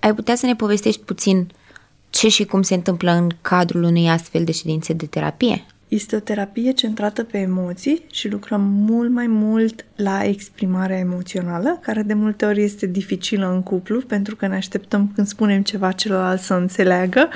Ai 0.00 0.14
putea 0.14 0.34
să 0.34 0.46
ne 0.46 0.56
povestești 0.56 1.00
puțin 1.00 1.50
ce 2.10 2.28
și 2.28 2.44
cum 2.44 2.62
se 2.62 2.74
întâmplă 2.74 3.10
în 3.10 3.28
cadrul 3.42 3.82
unei 3.82 4.08
astfel 4.08 4.44
de 4.44 4.52
ședințe 4.52 4.92
de 4.92 5.06
terapie? 5.06 5.64
Este 5.94 6.16
o 6.16 6.18
terapie 6.18 6.70
centrată 6.70 7.24
pe 7.24 7.38
emoții 7.38 8.04
și 8.10 8.28
lucrăm 8.28 8.60
mult 8.60 9.10
mai 9.10 9.26
mult 9.26 9.84
la 9.96 10.24
exprimarea 10.24 10.98
emoțională, 10.98 11.78
care 11.82 12.02
de 12.02 12.14
multe 12.14 12.44
ori 12.44 12.62
este 12.62 12.86
dificilă 12.86 13.52
în 13.52 13.62
cuplu, 13.62 14.00
pentru 14.00 14.36
că 14.36 14.46
ne 14.46 14.54
așteptăm 14.54 15.10
când 15.14 15.26
spunem 15.26 15.62
ceva 15.62 15.92
celălalt 15.92 16.40
să 16.40 16.54
înțeleagă, 16.54 17.28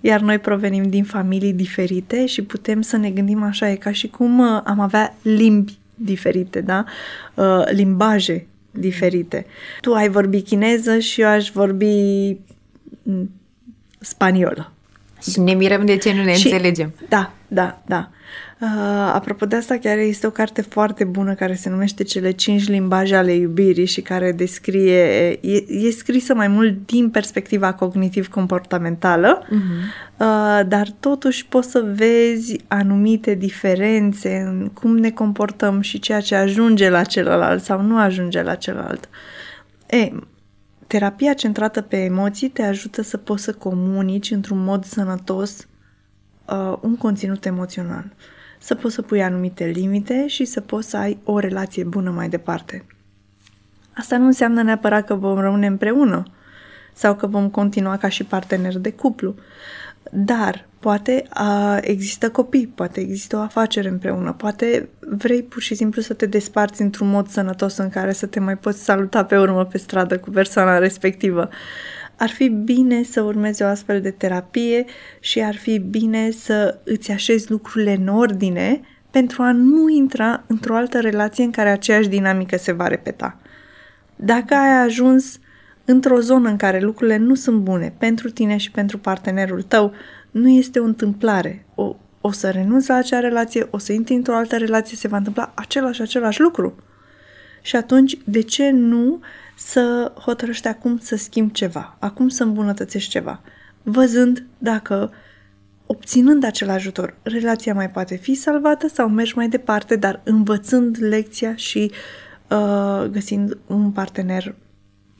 iar 0.00 0.20
noi 0.20 0.38
provenim 0.38 0.88
din 0.88 1.04
familii 1.04 1.52
diferite 1.52 2.26
și 2.26 2.42
putem 2.42 2.80
să 2.80 2.96
ne 2.96 3.10
gândim 3.10 3.42
așa, 3.42 3.70
e 3.70 3.74
ca 3.74 3.92
și 3.92 4.08
cum 4.08 4.38
uh, 4.38 4.60
am 4.64 4.80
avea 4.80 5.16
limbi 5.22 5.78
diferite, 5.94 6.60
da? 6.60 6.84
Uh, 7.34 7.64
limbaje 7.70 8.46
diferite. 8.70 9.46
Tu 9.80 9.92
ai 9.92 10.08
vorbi 10.08 10.42
chineză 10.42 10.98
și 10.98 11.20
eu 11.20 11.28
aș 11.28 11.50
vorbi 11.50 12.36
mm, 13.02 13.30
spaniolă. 14.00 14.72
Și 15.30 15.40
ne 15.40 15.52
mirăm 15.52 15.84
de 15.84 15.96
ce 15.96 16.14
nu 16.14 16.22
ne 16.22 16.34
și, 16.34 16.46
înțelegem. 16.46 16.94
Da, 17.08 17.32
da, 17.48 17.82
da. 17.86 18.10
Uh, 18.62 18.68
apropo 19.14 19.46
de 19.46 19.56
asta, 19.56 19.78
chiar 19.78 19.98
este 19.98 20.26
o 20.26 20.30
carte 20.30 20.62
foarte 20.62 21.04
bună 21.04 21.34
care 21.34 21.54
se 21.54 21.70
numește 21.70 22.02
Cele 22.02 22.30
cinci 22.30 22.68
limbaje 22.68 23.16
ale 23.16 23.32
iubirii 23.32 23.86
și 23.86 24.00
care 24.00 24.32
descrie, 24.32 25.02
e, 25.40 25.64
e 25.68 25.90
scrisă 25.90 26.34
mai 26.34 26.48
mult 26.48 26.86
din 26.86 27.10
perspectiva 27.10 27.72
cognitiv-comportamentală, 27.72 29.42
uh-huh. 29.44 30.16
uh, 30.16 30.60
dar 30.68 30.88
totuși 31.00 31.46
poți 31.46 31.70
să 31.70 31.84
vezi 31.94 32.56
anumite 32.68 33.34
diferențe 33.34 34.44
în 34.46 34.70
cum 34.74 34.96
ne 34.96 35.10
comportăm 35.10 35.80
și 35.80 35.98
ceea 35.98 36.20
ce 36.20 36.34
ajunge 36.34 36.90
la 36.90 37.02
celălalt 37.02 37.62
sau 37.62 37.80
nu 37.80 37.98
ajunge 37.98 38.42
la 38.42 38.54
celălalt. 38.54 39.08
E, 39.86 40.12
terapia 40.92 41.32
centrată 41.32 41.80
pe 41.80 41.96
emoții 41.96 42.48
te 42.48 42.62
ajută 42.62 43.02
să 43.02 43.16
poți 43.16 43.42
să 43.42 43.52
comunici 43.52 44.30
într-un 44.30 44.64
mod 44.64 44.84
sănătos 44.84 45.66
uh, 46.46 46.76
un 46.80 46.96
conținut 46.96 47.44
emoțional. 47.44 48.12
Să 48.58 48.74
poți 48.74 48.94
să 48.94 49.02
pui 49.02 49.22
anumite 49.22 49.64
limite 49.64 50.26
și 50.26 50.44
să 50.44 50.60
poți 50.60 50.88
să 50.88 50.96
ai 50.96 51.18
o 51.24 51.38
relație 51.38 51.84
bună 51.84 52.10
mai 52.10 52.28
departe. 52.28 52.84
Asta 53.96 54.16
nu 54.16 54.26
înseamnă 54.26 54.62
neapărat 54.62 55.06
că 55.06 55.14
vom 55.14 55.38
rămâne 55.38 55.66
împreună 55.66 56.22
sau 56.92 57.16
că 57.16 57.26
vom 57.26 57.50
continua 57.50 57.96
ca 57.96 58.08
și 58.08 58.24
parteneri 58.24 58.80
de 58.80 58.92
cuplu. 58.92 59.34
Dar 60.10 60.66
poate 60.82 61.24
a, 61.28 61.78
există 61.80 62.30
copii, 62.30 62.66
poate 62.66 63.00
există 63.00 63.36
o 63.36 63.40
afacere 63.40 63.88
împreună, 63.88 64.32
poate 64.32 64.88
vrei 65.00 65.42
pur 65.42 65.62
și 65.62 65.74
simplu 65.74 66.02
să 66.02 66.14
te 66.14 66.26
desparți 66.26 66.82
într-un 66.82 67.08
mod 67.08 67.28
sănătos 67.28 67.76
în 67.76 67.88
care 67.88 68.12
să 68.12 68.26
te 68.26 68.40
mai 68.40 68.56
poți 68.56 68.84
saluta 68.84 69.24
pe 69.24 69.38
urmă 69.38 69.64
pe 69.64 69.78
stradă 69.78 70.18
cu 70.18 70.30
persoana 70.30 70.78
respectivă. 70.78 71.48
ar 72.16 72.28
fi 72.28 72.48
bine 72.48 73.02
să 73.02 73.20
urmezi 73.20 73.62
o 73.62 73.66
astfel 73.66 74.00
de 74.00 74.10
terapie 74.10 74.84
și 75.20 75.40
ar 75.40 75.56
fi 75.56 75.78
bine 75.78 76.30
să 76.30 76.78
îți 76.84 77.10
așezi 77.10 77.50
lucrurile 77.50 77.94
în 77.94 78.08
ordine 78.08 78.80
pentru 79.10 79.42
a 79.42 79.52
nu 79.52 79.88
intra 79.88 80.44
într-o 80.46 80.76
altă 80.76 81.00
relație 81.00 81.44
în 81.44 81.50
care 81.50 81.68
aceeași 81.68 82.08
dinamică 82.08 82.56
se 82.56 82.72
va 82.72 82.86
repeta. 82.86 83.38
Dacă 84.16 84.54
ai 84.54 84.82
ajuns 84.84 85.38
într-o 85.84 86.20
zonă 86.20 86.48
în 86.48 86.56
care 86.56 86.80
lucrurile 86.80 87.16
nu 87.16 87.34
sunt 87.34 87.58
bune 87.58 87.94
pentru 87.98 88.30
tine 88.30 88.56
și 88.56 88.70
pentru 88.70 88.98
partenerul 88.98 89.62
tău, 89.62 89.92
nu 90.32 90.48
este 90.48 90.78
o 90.78 90.84
întâmplare. 90.84 91.66
O, 91.74 91.96
o 92.20 92.30
să 92.30 92.50
renunți 92.50 92.88
la 92.88 92.94
acea 92.94 93.20
relație, 93.20 93.68
o 93.70 93.78
să 93.78 93.92
intri 93.92 94.14
într-o 94.14 94.36
altă 94.36 94.56
relație, 94.56 94.96
se 94.96 95.08
va 95.08 95.16
întâmpla 95.16 95.52
același, 95.54 96.02
același 96.02 96.40
lucru. 96.40 96.74
Și 97.62 97.76
atunci, 97.76 98.18
de 98.24 98.40
ce 98.40 98.70
nu 98.70 99.20
să 99.56 100.12
hotărăști 100.18 100.66
acum 100.66 100.98
să 100.98 101.16
schimbi 101.16 101.52
ceva, 101.52 101.96
acum 101.98 102.28
să 102.28 102.42
îmbunătățești 102.42 103.10
ceva, 103.10 103.40
văzând 103.82 104.46
dacă 104.58 105.12
obținând 105.86 106.44
acel 106.44 106.70
ajutor, 106.70 107.14
relația 107.22 107.74
mai 107.74 107.90
poate 107.90 108.16
fi 108.16 108.34
salvată 108.34 108.88
sau 108.88 109.08
mergi 109.08 109.36
mai 109.36 109.48
departe, 109.48 109.96
dar 109.96 110.20
învățând 110.24 110.96
lecția 111.00 111.56
și 111.56 111.90
uh, 112.50 113.04
găsind 113.10 113.58
un 113.66 113.90
partener 113.90 114.54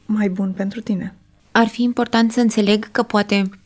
mai 0.07 0.29
bun 0.29 0.53
pentru 0.53 0.81
tine. 0.81 1.14
Ar 1.53 1.66
fi 1.66 1.83
important 1.83 2.33
să 2.33 2.40
înțeleg 2.40 2.90
că 2.90 3.03
poate 3.03 3.42
uh, 3.42 3.62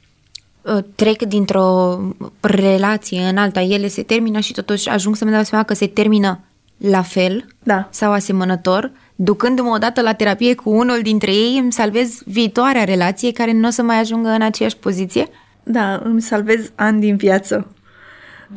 trec 0.94 1.22
dintr-o 1.22 1.98
relație 2.40 3.20
în 3.20 3.36
alta, 3.36 3.60
ele 3.60 3.88
se 3.88 4.02
termină 4.02 4.40
și 4.40 4.52
totuși 4.52 4.88
ajung 4.88 5.16
să-mi 5.16 5.30
dau 5.30 5.42
seama 5.42 5.64
că 5.64 5.74
se 5.74 5.86
termină 5.86 6.40
la 6.76 7.02
fel 7.02 7.44
da. 7.62 7.88
sau 7.90 8.12
asemănător, 8.12 8.90
ducându-mă 9.14 9.70
odată 9.74 10.00
la 10.00 10.12
terapie 10.12 10.54
cu 10.54 10.70
unul 10.70 11.00
dintre 11.02 11.30
ei, 11.30 11.58
îmi 11.58 11.72
salvez 11.72 12.22
viitoarea 12.24 12.84
relație 12.84 13.32
care 13.32 13.52
nu 13.52 13.66
o 13.66 13.70
să 13.70 13.82
mai 13.82 13.98
ajungă 13.98 14.28
în 14.28 14.42
aceeași 14.42 14.76
poziție? 14.76 15.26
Da, 15.62 16.00
îmi 16.04 16.22
salvez 16.22 16.70
ani 16.74 17.00
din 17.00 17.16
viață. 17.16 17.70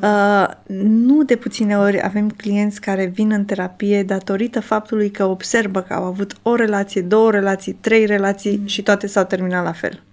Uh, 0.01 0.47
nu 0.83 1.23
de 1.23 1.35
puține 1.35 1.77
ori 1.77 2.03
avem 2.03 2.29
clienți 2.29 2.81
care 2.81 3.05
vin 3.05 3.31
în 3.31 3.45
terapie 3.45 4.03
datorită 4.03 4.59
faptului 4.59 5.09
că 5.09 5.25
observă 5.25 5.81
că 5.81 5.93
au 5.93 6.03
avut 6.03 6.33
o 6.41 6.55
relație, 6.55 7.01
două 7.01 7.31
relații, 7.31 7.73
trei 7.73 8.05
relații 8.05 8.61
și 8.65 8.81
toate 8.81 9.07
s-au 9.07 9.23
terminat 9.23 9.63
la 9.63 9.71
fel. 9.71 10.03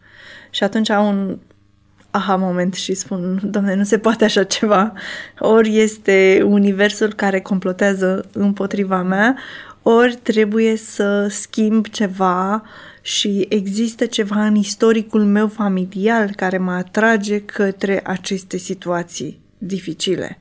Și 0.51 0.65
atunci 0.65 0.91
au 0.91 1.09
un 1.09 1.39
aha 2.17 2.37
moment 2.37 2.75
și 2.75 2.95
spun, 2.95 3.41
domne, 3.45 3.75
nu 3.75 3.85
se 3.85 3.99
poate 3.99 4.25
așa 4.25 4.45
ceva. 4.45 4.93
Ori 5.39 5.79
este 5.79 6.43
universul 6.45 7.13
care 7.13 7.41
complotează 7.41 8.29
împotriva 8.33 9.03
mea, 9.03 9.37
ori 9.83 10.15
trebuie 10.23 10.77
să 10.77 11.27
schimb 11.29 11.87
ceva 11.87 12.63
și 13.01 13.47
există 13.49 14.07
ceva 14.07 14.47
în 14.47 14.55
istoricul 14.55 15.25
meu 15.25 15.49
familial 15.49 16.31
care 16.37 16.59
mă 16.59 16.73
atrage 16.73 17.41
către 17.41 18.01
aceste 18.05 18.57
situații 18.57 19.41
dificile 19.59 20.39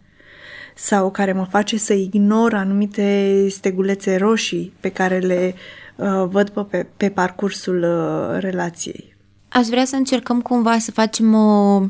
sau 0.76 1.12
care 1.12 1.34
mă 1.34 1.46
face 1.50 1.78
să 1.78 1.94
ignor 1.94 2.54
anumite 2.54 3.48
stegulețe 3.50 4.16
roșii 4.16 4.74
pe 4.80 4.90
care 4.90 5.18
le 5.18 5.56
uh, 5.96 6.26
văd 6.30 6.50
pe, 6.50 6.88
pe 6.98 7.10
parcursul 7.10 7.84
uh, 7.84 8.40
relației. 8.40 9.15
Aș 9.56 9.68
vrea 9.68 9.86
să 9.86 9.96
încercăm 9.96 10.42
cumva 10.42 10.78
să 10.78 10.92
facem 10.92 11.34
o 11.34 11.82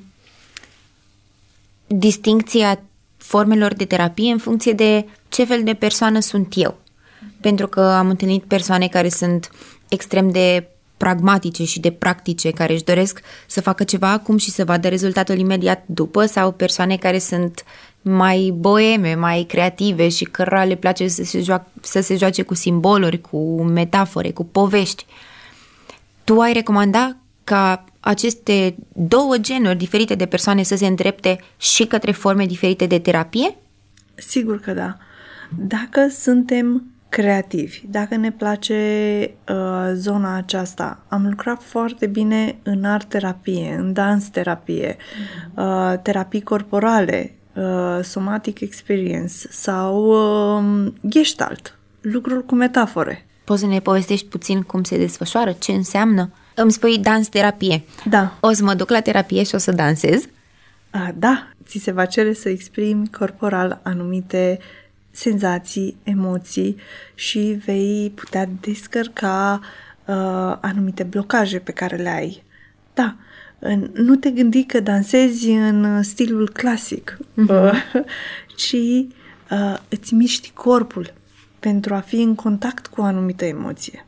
distincție 1.88 2.64
a 2.64 2.78
formelor 3.18 3.74
de 3.74 3.86
terapie 3.86 4.32
în 4.32 4.38
funcție 4.38 4.72
de 4.72 5.08
ce 5.30 5.44
fel 5.44 5.64
de 5.64 5.74
persoană 5.74 6.20
sunt 6.20 6.54
eu. 6.56 6.78
Pentru 7.42 7.68
că 7.68 7.82
am 7.82 8.10
întâlnit 8.10 8.44
persoane 8.44 8.88
care 8.88 9.10
sunt 9.10 9.52
extrem 9.90 10.30
de 10.30 10.68
pragmatice 10.98 11.64
și 11.64 11.80
de 11.80 11.92
practice, 11.92 12.52
care 12.52 12.74
își 12.74 12.84
doresc 12.84 13.22
să 13.48 13.62
facă 13.62 13.84
ceva 13.84 14.12
acum 14.12 14.38
și 14.38 14.52
să 14.52 14.66
vadă 14.66 14.88
rezultatul 14.88 15.38
imediat 15.38 15.84
după, 15.86 16.26
sau 16.26 16.52
persoane 16.52 16.98
care 16.98 17.20
sunt 17.20 17.64
mai 18.02 18.54
boeme, 18.56 19.16
mai 19.16 19.46
creative 19.48 20.10
și 20.10 20.24
cărora 20.24 20.64
le 20.64 20.76
place 20.76 21.08
să 21.08 21.24
se, 21.24 21.42
joace, 21.42 21.68
să 21.82 22.02
se 22.02 22.16
joace 22.16 22.42
cu 22.42 22.54
simboluri, 22.54 23.22
cu 23.22 23.64
metafore, 23.64 24.32
cu 24.32 24.46
povești. 24.46 25.06
Tu 26.24 26.40
ai 26.40 26.54
recomanda 26.54 27.16
ca 27.46 27.84
aceste 28.00 28.76
două 28.94 29.38
genuri 29.38 29.78
diferite 29.78 30.16
de 30.16 30.26
persoane 30.26 30.64
să 30.64 30.76
se 30.76 30.86
îndrepte 30.86 31.40
și 31.58 31.86
către 31.86 32.12
forme 32.12 32.46
diferite 32.46 32.86
de 32.86 33.00
terapie? 33.00 33.56
Sigur 34.16 34.60
că 34.60 34.74
da. 34.74 34.98
Dacă 35.58 36.08
suntem 36.08 36.84
creativi, 37.10 37.82
dacă 37.90 38.16
ne 38.16 38.32
place 38.32 39.32
uh, 39.50 39.92
zona 39.94 40.36
aceasta, 40.36 41.04
am 41.08 41.28
lucrat 41.28 41.64
foarte 41.64 42.08
bine 42.08 42.56
în 42.64 42.84
art 42.84 43.10
terapie, 43.10 43.76
în 43.80 43.94
dans 43.94 44.28
terapie, 44.28 44.98
uh, 45.56 45.94
terapii 46.02 46.42
corporale, 46.42 47.36
uh, 47.54 48.00
somatic 48.04 48.60
experience 48.60 49.34
sau 49.50 50.06
uh, 50.08 50.92
gestalt, 51.08 51.78
lucruri 52.02 52.46
cu 52.46 52.56
metafore. 52.56 53.26
Poți 53.44 53.62
să 53.62 53.68
ne 53.68 53.80
povestești 53.80 54.28
puțin 54.28 54.62
cum 54.62 54.84
se 54.84 54.98
desfășoară, 54.98 55.52
ce 55.52 55.72
înseamnă? 55.72 56.32
Îmi 56.56 56.72
spui 56.72 57.00
dans 57.00 57.28
terapie. 57.28 57.84
Da. 58.10 58.38
O 58.40 58.52
să 58.52 58.64
mă 58.64 58.74
duc 58.74 58.90
la 58.90 59.02
terapie 59.02 59.44
și 59.44 59.56
o 59.56 59.58
să 59.58 59.72
dansez? 59.72 60.24
Uh, 60.94 61.10
da, 61.16 61.48
ți 61.66 61.78
se 61.78 61.92
va 61.92 62.06
cere 62.06 62.34
să 62.34 62.50
exprimi 62.50 63.10
corporal 63.10 63.80
anumite 63.84 64.60
senzații, 65.12 65.98
emoții 66.04 66.76
și 67.16 67.62
vei 67.66 68.12
putea 68.16 68.50
descărca 68.62 69.60
uh, 70.06 70.16
anumite 70.62 71.04
blocaje 71.04 71.60
pe 71.60 71.72
care 71.72 71.96
le 71.96 72.10
ai. 72.10 72.44
Da, 72.94 73.16
nu 73.94 74.16
te 74.16 74.30
gândi 74.30 74.64
că 74.64 74.80
dansezi 74.80 75.50
în 75.50 76.04
stilul 76.04 76.50
clasic, 76.50 77.18
uh-huh. 77.20 77.74
ci 78.62 78.74
uh, 79.52 79.78
îți 79.90 80.14
miști 80.14 80.52
corpul 80.54 81.14
pentru 81.60 81.94
a 81.94 82.00
fi 82.00 82.22
în 82.22 82.36
contact 82.36 82.88
cu 82.88 83.02
o 83.02 83.04
anumită 83.04 83.46
emoție. 83.46 84.06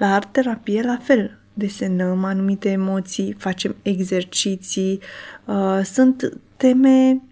La 0.00 0.14
art 0.14 0.32
terapie, 0.32 0.82
la 0.82 0.98
fel, 1.02 1.38
desenăm 1.54 2.24
anumite 2.24 2.70
emoții, 2.70 3.34
facem 3.38 3.76
exerciții, 3.82 5.00
uh, 5.44 5.80
sunt 5.84 6.38
teme 6.56 7.22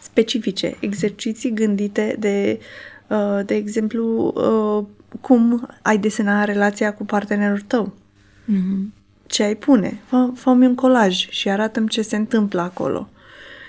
specifice, 0.00 0.76
exerciții 0.80 1.52
gândite 1.52 2.16
de, 2.18 2.60
uh, 3.06 3.40
de 3.46 3.54
exemplu, 3.54 4.32
uh, 4.34 4.84
cum 5.20 5.68
ai 5.82 5.98
desena 5.98 6.44
relația 6.44 6.94
cu 6.94 7.04
partenerul 7.04 7.60
tău. 7.60 7.94
Mm-hmm. 8.44 8.94
Ce 9.26 9.42
ai 9.42 9.54
pune? 9.54 10.00
Fă, 10.04 10.30
fă 10.34 10.50
un 10.50 10.74
colaj 10.74 11.28
și 11.28 11.48
arată 11.48 11.84
ce 11.88 12.02
se 12.02 12.16
întâmplă 12.16 12.60
acolo. 12.60 13.08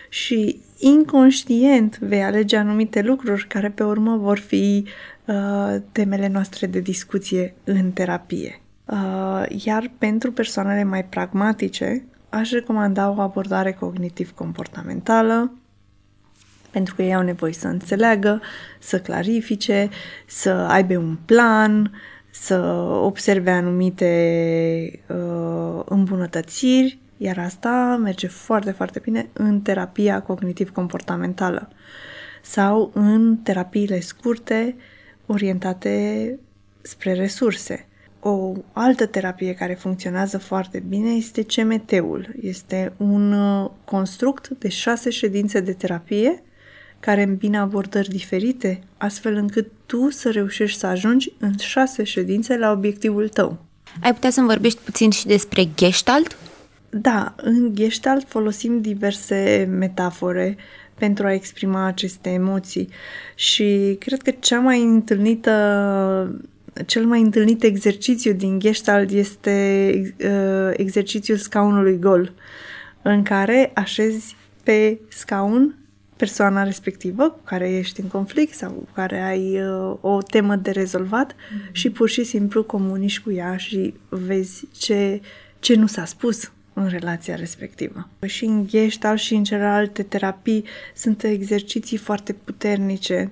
Și 0.09 0.59
inconștient 0.79 1.99
vei 1.99 2.23
alege 2.23 2.57
anumite 2.57 3.01
lucruri 3.01 3.47
care 3.47 3.69
pe 3.69 3.83
urmă 3.83 4.17
vor 4.17 4.37
fi 4.37 4.85
uh, 5.27 5.75
temele 5.91 6.27
noastre 6.27 6.67
de 6.67 6.79
discuție 6.79 7.55
în 7.63 7.91
terapie. 7.91 8.61
Uh, 8.85 9.43
iar 9.65 9.91
pentru 9.97 10.31
persoanele 10.31 10.83
mai 10.83 11.05
pragmatice, 11.05 12.05
aș 12.29 12.51
recomanda 12.51 13.09
o 13.09 13.21
abordare 13.21 13.71
cognitiv-comportamentală, 13.71 15.51
pentru 16.71 16.95
că 16.95 17.01
ei 17.01 17.15
au 17.15 17.21
nevoie 17.21 17.53
să 17.53 17.67
înțeleagă, 17.67 18.41
să 18.79 18.99
clarifice, 18.99 19.89
să 20.25 20.49
aibă 20.49 20.97
un 20.97 21.17
plan, 21.25 21.91
să 22.31 22.59
observe 23.03 23.51
anumite 23.51 25.01
uh, 25.07 25.81
îmbunătățiri, 25.85 26.99
iar 27.17 27.37
asta 27.37 27.99
merge 28.03 28.27
foarte, 28.27 28.71
foarte 28.71 28.99
bine 28.99 29.29
în 29.33 29.61
terapia 29.61 30.21
cognitiv-comportamentală 30.21 31.69
sau 32.41 32.91
în 32.93 33.37
terapiile 33.37 33.99
scurte 33.99 34.75
orientate 35.27 36.39
spre 36.81 37.13
resurse. 37.13 37.87
O 38.19 38.53
altă 38.71 39.05
terapie 39.05 39.53
care 39.53 39.73
funcționează 39.73 40.37
foarte 40.37 40.83
bine 40.87 41.09
este 41.09 41.43
CMT-ul. 41.43 42.35
Este 42.41 42.93
un 42.97 43.31
uh, 43.31 43.69
construct 43.85 44.47
de 44.47 44.69
șase 44.69 45.09
ședințe 45.09 45.59
de 45.59 45.73
terapie 45.73 46.43
care 46.99 47.23
îmbină 47.23 47.59
abordări 47.59 48.09
diferite, 48.09 48.79
astfel 48.97 49.35
încât 49.35 49.71
tu 49.85 50.09
să 50.09 50.31
reușești 50.31 50.79
să 50.79 50.87
ajungi 50.87 51.31
în 51.39 51.57
șase 51.57 52.03
ședințe 52.03 52.57
la 52.57 52.71
obiectivul 52.71 53.29
tău. 53.29 53.57
Ai 54.01 54.13
putea 54.13 54.29
să-mi 54.29 54.47
vorbești 54.47 54.79
puțin 54.83 55.09
și 55.11 55.25
despre 55.25 55.67
Gestalt? 55.75 56.37
Da, 56.89 57.35
în 57.37 57.75
Gestalt 57.75 58.27
folosim 58.27 58.81
diverse 58.81 59.67
metafore 59.69 60.57
pentru 60.99 61.25
a 61.25 61.33
exprima 61.33 61.85
aceste 61.85 62.29
emoții 62.29 62.89
și 63.35 63.95
cred 63.99 64.21
că 64.21 64.31
cea 64.31 64.59
mai 64.59 64.81
întâlnită 64.81 65.51
cel 66.85 67.05
mai 67.05 67.21
întâlnit 67.21 67.63
exercițiu 67.63 68.33
din 68.33 68.59
Gestalt 68.59 69.09
este 69.09 70.15
uh, 70.19 70.69
exercițiul 70.73 71.37
scaunului 71.37 71.99
gol, 71.99 72.33
în 73.01 73.23
care 73.23 73.71
așezi 73.73 74.35
pe 74.63 74.99
scaun 75.07 75.75
persoana 76.15 76.63
respectivă 76.63 77.29
cu 77.29 77.39
care 77.43 77.69
ești 77.69 78.01
în 78.01 78.07
conflict 78.07 78.53
sau 78.53 78.71
cu 78.71 78.87
care 78.93 79.21
ai 79.21 79.61
uh, 79.61 79.97
o 80.01 80.21
temă 80.21 80.55
de 80.55 80.71
rezolvat 80.71 81.33
mm-hmm. 81.33 81.71
și 81.71 81.89
pur 81.89 82.09
și 82.09 82.23
simplu 82.23 82.63
comunici 82.63 83.19
cu 83.19 83.31
ea 83.31 83.57
și 83.57 83.93
vezi 84.09 84.67
ce, 84.77 85.21
ce 85.59 85.75
nu 85.75 85.87
s-a 85.87 86.05
spus 86.05 86.51
în 86.79 86.87
relația 86.87 87.35
respectivă. 87.35 88.07
Și 88.25 88.45
în 88.45 88.67
Gestalt 88.67 89.19
și 89.19 89.33
în 89.33 89.43
celelalte 89.43 90.03
terapii 90.03 90.63
sunt 90.95 91.23
exerciții 91.23 91.97
foarte 91.97 92.33
puternice, 92.33 93.31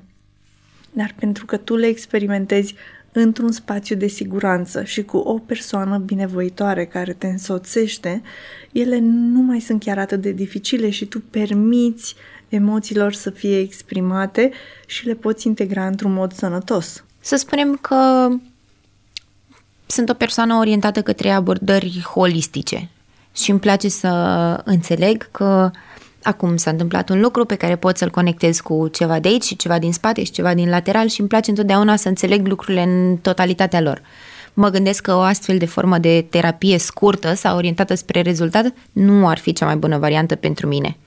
dar 0.91 1.15
pentru 1.19 1.45
că 1.45 1.57
tu 1.57 1.75
le 1.75 1.87
experimentezi 1.87 2.75
într-un 3.11 3.51
spațiu 3.51 3.95
de 3.95 4.07
siguranță 4.07 4.83
și 4.83 5.03
cu 5.03 5.17
o 5.17 5.33
persoană 5.33 5.97
binevoitoare 5.97 6.85
care 6.85 7.13
te 7.13 7.27
însoțește, 7.27 8.21
ele 8.71 8.99
nu 9.01 9.41
mai 9.41 9.59
sunt 9.59 9.83
chiar 9.83 9.97
atât 9.97 10.21
de 10.21 10.31
dificile 10.31 10.89
și 10.89 11.05
tu 11.05 11.19
permiți 11.19 12.15
emoțiilor 12.49 13.13
să 13.13 13.29
fie 13.29 13.59
exprimate 13.59 14.51
și 14.87 15.05
le 15.05 15.13
poți 15.13 15.47
integra 15.47 15.87
într-un 15.87 16.13
mod 16.13 16.33
sănătos. 16.33 17.03
Să 17.19 17.35
spunem 17.35 17.77
că 17.81 18.29
sunt 19.85 20.09
o 20.09 20.13
persoană 20.13 20.55
orientată 20.55 21.01
către 21.01 21.29
abordări 21.29 22.01
holistice 22.13 22.89
și 23.36 23.51
îmi 23.51 23.59
place 23.59 23.89
să 23.89 24.07
înțeleg 24.63 25.27
că 25.31 25.71
acum 26.23 26.57
s-a 26.57 26.69
întâmplat 26.69 27.09
un 27.09 27.21
lucru 27.21 27.45
pe 27.45 27.55
care 27.55 27.75
pot 27.75 27.97
să-l 27.97 28.09
conectez 28.09 28.59
cu 28.59 28.88
ceva 28.88 29.19
de 29.19 29.27
aici 29.27 29.43
și 29.43 29.55
ceva 29.55 29.79
din 29.79 29.93
spate 29.93 30.23
și 30.23 30.31
ceva 30.31 30.53
din 30.53 30.69
lateral 30.69 31.07
și 31.07 31.19
îmi 31.19 31.29
place 31.29 31.49
întotdeauna 31.49 31.95
să 31.95 32.07
înțeleg 32.07 32.47
lucrurile 32.47 32.81
în 32.81 33.17
totalitatea 33.17 33.81
lor. 33.81 34.01
Mă 34.53 34.69
gândesc 34.69 35.01
că 35.01 35.15
o 35.15 35.19
astfel 35.19 35.57
de 35.57 35.65
formă 35.65 35.97
de 35.97 36.25
terapie 36.29 36.77
scurtă 36.77 37.33
sau 37.33 37.55
orientată 37.55 37.95
spre 37.95 38.21
rezultat 38.21 38.73
nu 38.91 39.27
ar 39.27 39.38
fi 39.38 39.53
cea 39.53 39.65
mai 39.65 39.75
bună 39.75 39.97
variantă 39.97 40.36
pentru 40.36 40.67
mine. 40.67 40.97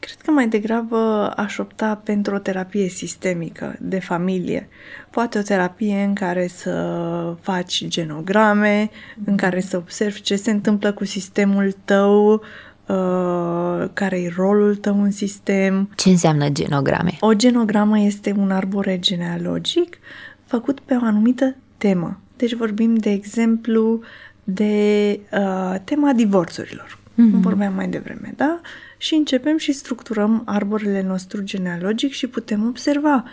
Cred 0.00 0.16
că 0.24 0.30
mai 0.30 0.48
degrabă 0.48 1.32
aș 1.36 1.58
opta 1.58 2.00
pentru 2.04 2.34
o 2.34 2.38
terapie 2.38 2.88
sistemică, 2.88 3.76
de 3.80 4.00
familie. 4.00 4.68
Poate 5.10 5.38
o 5.38 5.42
terapie 5.42 6.02
în 6.02 6.14
care 6.14 6.46
să 6.46 7.36
faci 7.40 7.84
genograme, 7.86 8.90
în 9.24 9.36
care 9.36 9.60
să 9.60 9.76
observi 9.76 10.20
ce 10.20 10.36
se 10.36 10.50
întâmplă 10.50 10.92
cu 10.92 11.04
sistemul 11.04 11.74
tău, 11.84 12.32
uh, 12.32 13.88
care 13.92 14.20
e 14.20 14.32
rolul 14.36 14.76
tău 14.76 15.02
în 15.02 15.10
sistem. 15.10 15.90
Ce 15.96 16.08
înseamnă 16.08 16.48
genograme? 16.48 17.16
O 17.20 17.34
genogramă 17.34 17.98
este 17.98 18.34
un 18.38 18.50
arbore 18.50 18.98
genealogic 18.98 19.98
făcut 20.44 20.80
pe 20.80 20.94
o 20.94 21.04
anumită 21.04 21.56
temă. 21.76 22.20
Deci 22.36 22.54
vorbim, 22.54 22.94
de 22.94 23.10
exemplu, 23.10 24.00
de 24.44 25.20
uh, 25.32 25.74
tema 25.84 26.12
divorțurilor, 26.12 26.98
mm-hmm. 26.98 27.30
cum 27.30 27.40
vorbeam 27.40 27.74
mai 27.74 27.88
devreme, 27.88 28.32
da? 28.36 28.60
Și 28.98 29.14
începem 29.14 29.56
și 29.56 29.72
structurăm 29.72 30.42
arborele 30.44 31.02
nostru 31.02 31.42
genealogic 31.42 32.12
și 32.12 32.26
putem 32.26 32.66
observa 32.66 33.24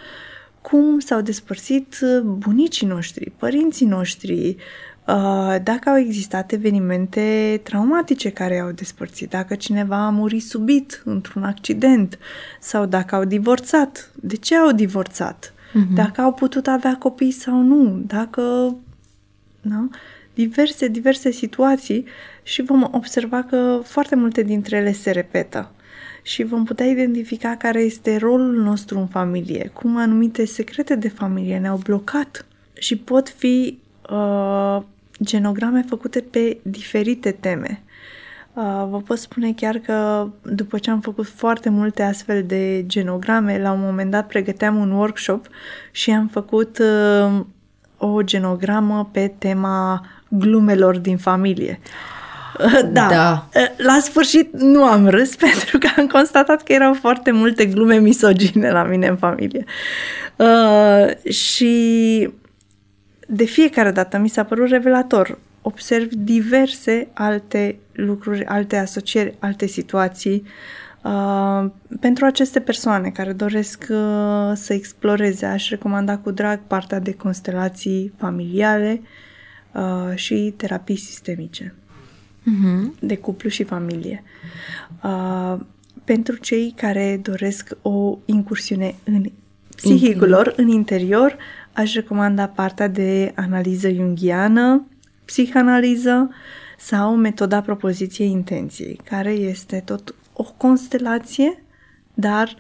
cum 0.62 1.00
s-au 1.00 1.22
despărțit 1.22 2.00
uh, 2.02 2.22
bunicii 2.22 2.88
noștri, 2.88 3.32
părinții 3.38 3.86
noștri, 3.86 4.56
uh, 5.08 5.56
dacă 5.64 5.90
au 5.90 5.98
existat 5.98 6.52
evenimente 6.52 7.60
traumatice 7.64 8.30
care 8.30 8.60
au 8.60 8.72
despărțit, 8.72 9.30
dacă 9.30 9.56
cineva 9.56 10.06
a 10.06 10.10
murit 10.10 10.44
subit 10.44 11.02
într-un 11.06 11.44
accident 11.44 12.20
sau 12.60 12.86
dacă 12.86 13.16
au 13.16 13.24
divorțat, 13.24 14.12
de 14.16 14.36
ce 14.36 14.56
au 14.56 14.72
divorțat, 14.72 15.54
uh-huh. 15.54 15.94
dacă 15.94 16.22
au 16.22 16.34
putut 16.34 16.68
avea 16.68 16.96
copii 16.98 17.32
sau 17.32 17.62
nu, 17.62 18.04
dacă... 18.08 18.76
Nu? 19.62 19.90
diverse, 20.36 20.88
diverse 20.88 21.32
situații 21.32 22.06
și 22.48 22.62
vom 22.62 22.88
observa 22.92 23.44
că 23.44 23.80
foarte 23.84 24.16
multe 24.16 24.42
dintre 24.42 24.78
ele 24.78 24.92
se 24.92 25.12
repetă 25.12 25.72
și 26.22 26.44
vom 26.44 26.64
putea 26.64 26.86
identifica 26.86 27.56
care 27.56 27.82
este 27.82 28.18
rolul 28.18 28.54
nostru 28.54 29.00
în 29.00 29.08
familie, 29.08 29.72
cum 29.74 29.98
anumite 29.98 30.46
secrete 30.46 30.96
de 30.96 31.10
familie 31.10 31.58
ne-au 31.58 31.78
blocat 31.78 32.46
și 32.74 32.98
pot 32.98 33.30
fi 33.30 33.80
uh, 34.10 34.82
genograme 35.24 35.86
făcute 35.88 36.22
pe 36.22 36.58
diferite 36.62 37.32
teme. 37.32 37.82
Uh, 38.54 38.88
vă 38.90 39.02
pot 39.06 39.18
spune 39.18 39.54
chiar 39.54 39.78
că 39.78 40.28
după 40.42 40.78
ce 40.78 40.90
am 40.90 41.00
făcut 41.00 41.28
foarte 41.28 41.70
multe 41.70 42.04
astfel 42.04 42.44
de 42.44 42.84
genograme, 42.88 43.62
la 43.62 43.72
un 43.72 43.82
moment 43.82 44.12
dat 44.12 44.28
pregăteam 44.28 44.76
un 44.76 44.92
workshop 44.92 45.48
și 45.92 46.12
am 46.12 46.28
făcut 46.28 46.78
uh, 46.78 47.40
o 47.98 48.22
genogramă 48.22 49.10
pe 49.12 49.34
tema 49.38 50.06
glumelor 50.30 50.98
din 50.98 51.18
familie. 51.18 51.80
Da. 52.92 53.08
da. 53.10 53.50
La 53.78 54.00
sfârșit 54.02 54.54
nu 54.54 54.84
am 54.84 55.08
râs 55.08 55.36
pentru 55.46 55.78
că 55.78 55.88
am 55.98 56.08
constatat 56.08 56.64
că 56.64 56.74
erau 56.74 56.94
foarte 56.94 57.32
multe 57.32 57.66
glume 57.66 57.96
misogine 57.96 58.72
la 58.72 58.84
mine 58.84 59.08
în 59.08 59.18
familie. 59.18 59.64
Uh, 60.36 61.32
și 61.32 62.30
de 63.28 63.46
fiecare 63.46 63.92
dată 63.92 64.18
mi 64.18 64.30
s-a 64.30 64.44
părut 64.44 64.70
revelator. 64.70 65.38
Observ 65.62 66.08
diverse 66.10 67.08
alte 67.14 67.76
lucruri, 67.92 68.46
alte 68.46 68.78
asocieri, 68.78 69.36
alte 69.40 69.66
situații 69.66 70.44
uh, 71.02 71.66
pentru 72.00 72.26
aceste 72.26 72.60
persoane 72.60 73.10
care 73.10 73.34
doresc 73.34 73.86
uh, 73.90 74.52
să 74.54 74.74
exploreze. 74.74 75.46
Aș 75.46 75.70
recomanda 75.70 76.18
cu 76.18 76.32
drag 76.32 76.60
partea 76.68 77.00
de 77.00 77.14
constelații 77.14 78.14
familiale 78.18 79.02
uh, 79.02 79.08
uh, 79.76 80.16
și 80.16 80.54
terapii 80.58 80.98
sistemice 80.98 81.76
uh-huh. 82.46 83.00
de 83.00 83.18
cuplu 83.18 83.50
și 83.50 83.64
familie. 83.64 84.24
Uh, 85.04 85.60
pentru 86.04 86.36
cei 86.36 86.74
care 86.78 87.20
doresc 87.24 87.78
o 87.82 88.18
incursiune 88.26 88.96
în 89.04 89.26
psihicul 89.76 90.30
lor, 90.30 90.54
în 90.56 90.68
interior, 90.68 91.38
aș 91.74 91.94
recomanda 91.94 92.48
partea 92.48 92.88
de 92.88 93.32
analiză 93.36 93.90
jungiană, 93.90 94.86
psihanaliză 95.26 96.30
sau 96.78 97.16
metoda 97.16 97.62
propoziției 97.62 98.30
intenției, 98.30 99.00
care 99.04 99.32
este 99.32 99.82
tot 99.86 100.16
o 100.34 100.44
constelație, 100.44 101.64
dar 102.14 102.56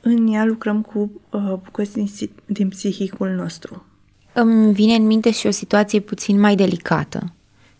în 0.00 0.32
ea 0.32 0.44
lucrăm 0.44 0.82
cu 0.82 1.20
uh, 1.30 1.40
bucăți 1.62 1.92
din, 1.92 2.08
din 2.46 2.68
psihicul 2.68 3.28
nostru. 3.28 3.86
Îmi 4.32 4.72
vine 4.72 4.94
în 4.94 5.06
minte 5.06 5.30
și 5.30 5.46
o 5.46 5.50
situație 5.50 6.00
puțin 6.00 6.40
mai 6.40 6.54
delicată, 6.54 7.32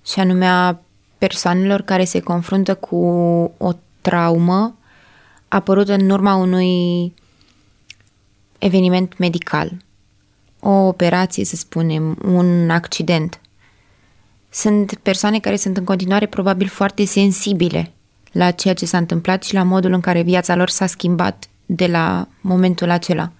și 0.04 0.20
anume 0.20 0.46
a 0.46 0.78
persoanelor 1.26 1.80
care 1.80 2.04
se 2.04 2.20
confruntă 2.20 2.74
cu 2.74 2.96
o 3.58 3.72
traumă 4.00 4.76
apărută 5.48 5.92
în 5.92 6.10
urma 6.10 6.34
unui 6.34 7.14
eveniment 8.58 9.18
medical, 9.18 9.76
o 10.60 10.70
operație, 10.70 11.44
să 11.44 11.56
spunem, 11.56 12.18
un 12.24 12.70
accident. 12.70 13.40
Sunt 14.50 14.94
persoane 14.94 15.38
care 15.38 15.56
sunt 15.56 15.76
în 15.76 15.84
continuare 15.84 16.26
probabil 16.26 16.68
foarte 16.68 17.04
sensibile 17.04 17.92
la 18.32 18.50
ceea 18.50 18.74
ce 18.74 18.86
s-a 18.86 18.98
întâmplat 18.98 19.42
și 19.42 19.54
la 19.54 19.62
modul 19.62 19.92
în 19.92 20.00
care 20.00 20.22
viața 20.22 20.54
lor 20.56 20.68
s-a 20.68 20.86
schimbat 20.86 21.44
de 21.66 21.86
la 21.86 22.28
momentul 22.40 22.90
acela. 22.90 23.32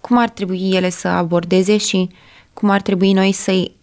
Cum 0.00 0.18
ar 0.18 0.28
trebui 0.28 0.70
ele 0.70 0.90
să 0.90 1.08
abordeze 1.08 1.76
și 1.76 2.08
cum 2.52 2.70
ar 2.70 2.80
trebui 2.80 3.12
noi 3.12 3.32
să-i 3.32 3.76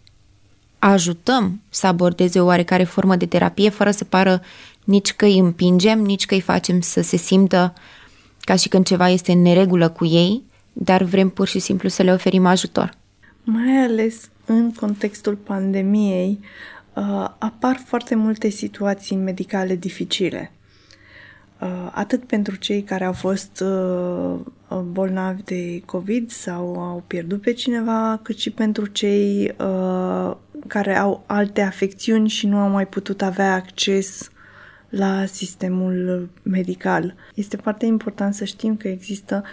ajutăm 0.80 1.62
să 1.70 1.88
abordeze 1.88 2.40
o 2.40 2.46
oarecare 2.46 2.84
formă 2.84 3.16
de 3.16 3.26
terapie 3.26 3.70
fără 3.70 3.92
să 3.92 4.04
pară 4.04 4.42
nici 4.84 5.14
că 5.14 5.26
îi 5.26 5.38
împingem, 5.38 6.02
nici 6.02 6.26
că 6.26 6.34
îi 6.34 6.42
facem 6.42 6.82
să 6.82 7.02
se 7.02 7.18
simtă 7.18 7.74
ca 8.40 8.56
și 8.56 8.68
când 8.68 8.86
ceva 8.86 9.10
este 9.10 9.32
în 9.32 9.42
neregulă 9.42 9.90
cu 9.90 10.06
ei, 10.06 10.44
dar 10.74 11.04
vrem 11.04 11.30
pur 11.30 11.48
și 11.48 11.60
simplu 11.60 11.90
să 11.90 12.04
le 12.04 12.14
oferim 12.14 12.46
ajutor. 12.46 12.98
Mai 13.44 13.78
ales 13.84 14.30
în 14.46 14.74
contextul 14.74 15.36
pandemiei, 15.36 16.40
uh, 16.94 17.30
apar 17.38 17.82
foarte 17.86 18.16
multe 18.16 18.50
situații 18.50 19.16
medicale 19.16 19.76
dificile. 19.76 20.52
Uh, 21.62 21.89
atât 21.91 22.24
pentru 22.24 22.55
cei 22.55 22.84
care 22.84 23.03
au 23.03 23.14
fost 23.14 23.64
uh, 23.66 24.39
uh, 24.68 24.80
bolnavi 24.80 25.43
de 25.43 25.82
COVID 25.86 26.32
sau 26.32 26.80
au 26.80 27.03
pierdut 27.07 27.41
pe 27.41 27.53
cineva, 27.53 28.20
cât 28.24 28.38
și 28.38 28.49
pentru 28.49 28.86
cei 28.86 29.55
care 30.68 30.97
au 30.97 31.24
alte 31.26 31.62
afecțiuni 31.62 32.30
și 32.30 32.47
nu 32.47 32.57
au 32.57 32.70
mai 32.70 32.88
putut 32.88 33.22
avea 33.22 33.53
acces 33.53 34.32
la 34.89 35.26
sistemul 35.26 36.30
medical. 36.43 37.16
Este 37.36 37.57
foarte 37.57 37.86
important 37.86 38.34
să 38.34 38.43
știm 38.43 38.78
că 38.78 38.88
există 38.88 39.43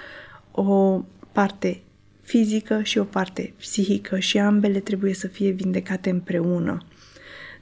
o 0.51 1.03
parte 1.33 1.83
fizică 2.23 2.83
și 2.83 2.99
o 2.99 3.05
parte 3.05 3.53
psihică 3.57 4.19
și 4.19 4.39
ambele 4.39 4.79
trebuie 4.79 5.15
să 5.15 5.27
fie 5.27 5.51
vindecate 5.51 6.11
împreună. 6.11 6.79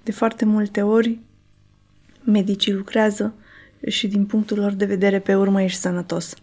De 0.03 0.13
foarte 0.13 0.45
multe 0.45 0.83
ori, 0.83 1.19
medicii 2.25 2.73
lucrează 2.73 3.35
și 3.87 4.07
din 4.07 4.27
punctul 4.27 4.59
lor 4.59 4.73
de 4.73 4.85
vedere 4.85 5.19
pe 5.19 5.35
urmă 5.35 5.63
ești 5.63 5.81
sănătos. 5.81 6.35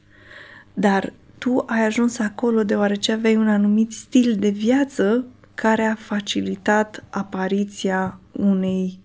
Dar 0.73 1.13
tu 1.37 1.63
ai 1.67 1.85
ajuns 1.85 2.19
acolo 2.19 2.63
deoarece 2.63 3.11
aveai 3.11 3.35
un 3.35 3.47
anumit 3.47 3.91
stil 3.91 4.35
de 4.39 4.49
viață 4.49 5.25
care 5.53 5.83
a 5.83 5.95
facilitat 5.95 7.03
apariția 7.09 8.19
unei 8.31 8.99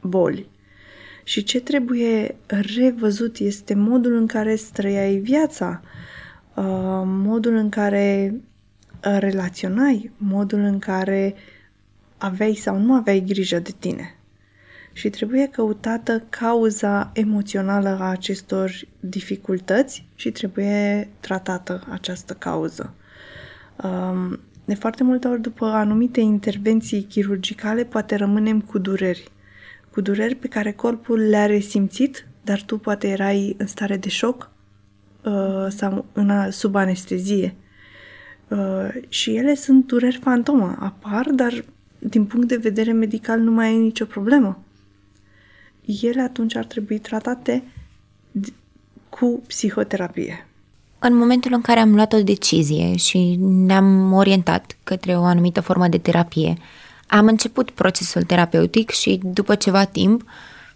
boli. 0.00 0.48
Și 1.24 1.42
ce 1.42 1.60
trebuie 1.60 2.36
revăzut 2.76 3.38
este 3.38 3.74
modul 3.74 4.16
în 4.16 4.26
care 4.26 4.52
îți 4.52 4.72
trăiai 4.72 5.16
viața, 5.16 5.80
uh, 6.54 6.64
modul 7.04 7.54
în 7.54 7.68
care 7.68 8.34
uh, 8.34 9.16
relaționai, 9.18 10.10
modul 10.16 10.58
în 10.58 10.78
care 10.78 11.34
aveai 12.18 12.54
sau 12.54 12.78
nu 12.78 12.94
aveai 12.94 13.24
grijă 13.26 13.58
de 13.58 13.70
tine. 13.78 14.19
Și 14.92 15.10
trebuie 15.10 15.46
căutată 15.46 16.22
cauza 16.28 17.10
emoțională 17.14 17.88
a 17.88 18.10
acestor 18.10 18.72
dificultăți 19.00 20.06
și 20.14 20.30
trebuie 20.30 21.08
tratată 21.20 21.86
această 21.90 22.34
cauză. 22.34 22.94
Um, 23.84 24.40
de 24.64 24.74
foarte 24.74 25.02
multe 25.02 25.28
ori, 25.28 25.40
după 25.40 25.66
anumite 25.66 26.20
intervenții 26.20 27.02
chirurgicale, 27.02 27.84
poate 27.84 28.14
rămânem 28.14 28.60
cu 28.60 28.78
dureri. 28.78 29.30
Cu 29.90 30.00
dureri 30.00 30.34
pe 30.34 30.48
care 30.48 30.72
corpul 30.72 31.18
le-a 31.18 31.46
resimțit, 31.46 32.26
dar 32.44 32.62
tu 32.62 32.78
poate 32.78 33.08
erai 33.08 33.54
în 33.58 33.66
stare 33.66 33.96
de 33.96 34.08
șoc 34.08 34.50
uh, 35.24 35.66
sau 35.68 36.04
în, 36.12 36.50
sub 36.50 36.74
anestezie. 36.74 37.54
Uh, 38.48 38.88
și 39.08 39.36
ele 39.36 39.54
sunt 39.54 39.86
dureri 39.86 40.18
fantomă, 40.22 40.76
apar, 40.78 41.28
dar 41.30 41.64
din 41.98 42.24
punct 42.24 42.48
de 42.48 42.56
vedere 42.56 42.92
medical 42.92 43.40
nu 43.40 43.50
mai 43.50 43.66
ai 43.66 43.78
nicio 43.78 44.04
problemă. 44.04 44.62
Ele 46.02 46.22
atunci 46.22 46.56
ar 46.56 46.64
trebui 46.64 46.98
tratate 46.98 47.62
cu 49.08 49.42
psihoterapie. 49.46 50.46
În 50.98 51.16
momentul 51.16 51.52
în 51.52 51.60
care 51.60 51.80
am 51.80 51.94
luat 51.94 52.12
o 52.12 52.22
decizie 52.22 52.96
și 52.96 53.36
ne-am 53.40 54.12
orientat 54.12 54.76
către 54.84 55.16
o 55.16 55.22
anumită 55.22 55.60
formă 55.60 55.88
de 55.88 55.98
terapie, 55.98 56.56
am 57.06 57.26
început 57.26 57.70
procesul 57.70 58.22
terapeutic 58.22 58.90
și 58.90 59.20
după 59.22 59.54
ceva 59.54 59.84
timp, 59.84 60.24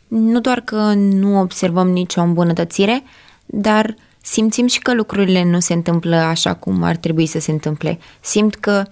nu 0.09 0.41
doar 0.41 0.61
că 0.61 0.93
nu 0.95 1.41
observăm 1.41 1.89
nicio 1.89 2.21
îmbunătățire, 2.21 3.03
dar 3.47 3.95
simțim 4.21 4.67
și 4.67 4.79
că 4.79 4.95
lucrurile 4.95 5.45
nu 5.45 5.61
se 5.61 5.73
întâmplă 5.73 6.17
așa 6.17 6.55
cum 6.55 6.83
ar 6.83 6.97
trebui 6.97 7.27
să 7.27 7.39
se 7.39 7.51
întâmple. 7.51 7.99
Simt 8.21 8.55
că 8.55 8.83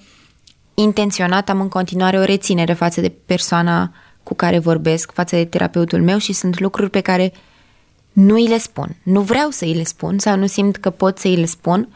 intenționat 0.74 1.48
am 1.48 1.60
în 1.60 1.68
continuare 1.68 2.18
o 2.18 2.24
reținere 2.24 2.72
față 2.72 3.00
de 3.00 3.12
persoana 3.26 3.92
cu 4.22 4.34
care 4.34 4.58
vorbesc, 4.58 5.12
față 5.12 5.36
de 5.36 5.44
terapeutul 5.44 6.02
meu 6.02 6.18
și 6.18 6.32
sunt 6.32 6.60
lucruri 6.60 6.90
pe 6.90 7.00
care 7.00 7.32
nu 8.12 8.34
îi 8.34 8.46
le 8.46 8.58
spun. 8.58 8.96
Nu 9.02 9.20
vreau 9.20 9.50
să 9.50 9.64
îi 9.64 9.74
le 9.74 9.84
spun 9.84 10.18
sau 10.18 10.36
nu 10.36 10.46
simt 10.46 10.76
că 10.76 10.90
pot 10.90 11.18
să 11.18 11.26
îi 11.26 11.36
le 11.36 11.44
spun. 11.44 11.88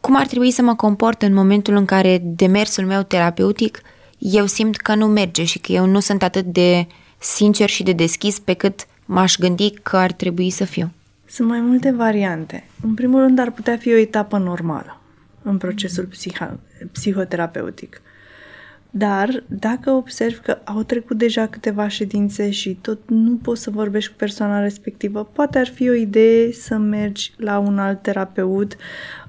Cum 0.00 0.16
ar 0.16 0.26
trebui 0.26 0.50
să 0.50 0.62
mă 0.62 0.74
comport 0.74 1.22
în 1.22 1.34
momentul 1.34 1.74
în 1.76 1.84
care 1.84 2.22
demersul 2.22 2.84
meu 2.84 3.02
terapeutic 3.02 3.80
eu 4.18 4.46
simt 4.46 4.76
că 4.76 4.94
nu 4.94 5.06
merge 5.06 5.44
și 5.44 5.58
că 5.58 5.72
eu 5.72 5.86
nu 5.86 6.00
sunt 6.00 6.22
atât 6.22 6.44
de 6.44 6.86
sincer 7.18 7.68
și 7.68 7.82
de 7.82 7.92
deschis 7.92 8.38
pe 8.38 8.54
cât 8.54 8.86
m-aș 9.04 9.36
gândi 9.36 9.70
că 9.70 9.96
ar 9.96 10.12
trebui 10.12 10.50
să 10.50 10.64
fiu? 10.64 10.90
Sunt 11.26 11.48
mai 11.48 11.60
multe 11.60 11.90
variante. 11.90 12.68
În 12.82 12.94
primul 12.94 13.20
rând 13.20 13.38
ar 13.38 13.50
putea 13.50 13.76
fi 13.76 13.92
o 13.92 13.96
etapă 13.96 14.38
normală 14.38 15.00
în 15.42 15.58
procesul 15.58 16.08
psiha- 16.08 16.58
psihoterapeutic. 16.92 18.02
Dar 18.90 19.44
dacă 19.46 19.90
observi 19.90 20.40
că 20.40 20.58
au 20.64 20.82
trecut 20.82 21.18
deja 21.18 21.46
câteva 21.46 21.88
ședințe 21.88 22.50
și 22.50 22.74
tot 22.74 22.98
nu 23.06 23.36
poți 23.36 23.62
să 23.62 23.70
vorbești 23.70 24.10
cu 24.10 24.16
persoana 24.16 24.60
respectivă, 24.60 25.24
poate 25.24 25.58
ar 25.58 25.66
fi 25.66 25.88
o 25.88 25.92
idee 25.92 26.52
să 26.52 26.76
mergi 26.76 27.32
la 27.36 27.58
un 27.58 27.78
alt 27.78 28.02
terapeut 28.02 28.76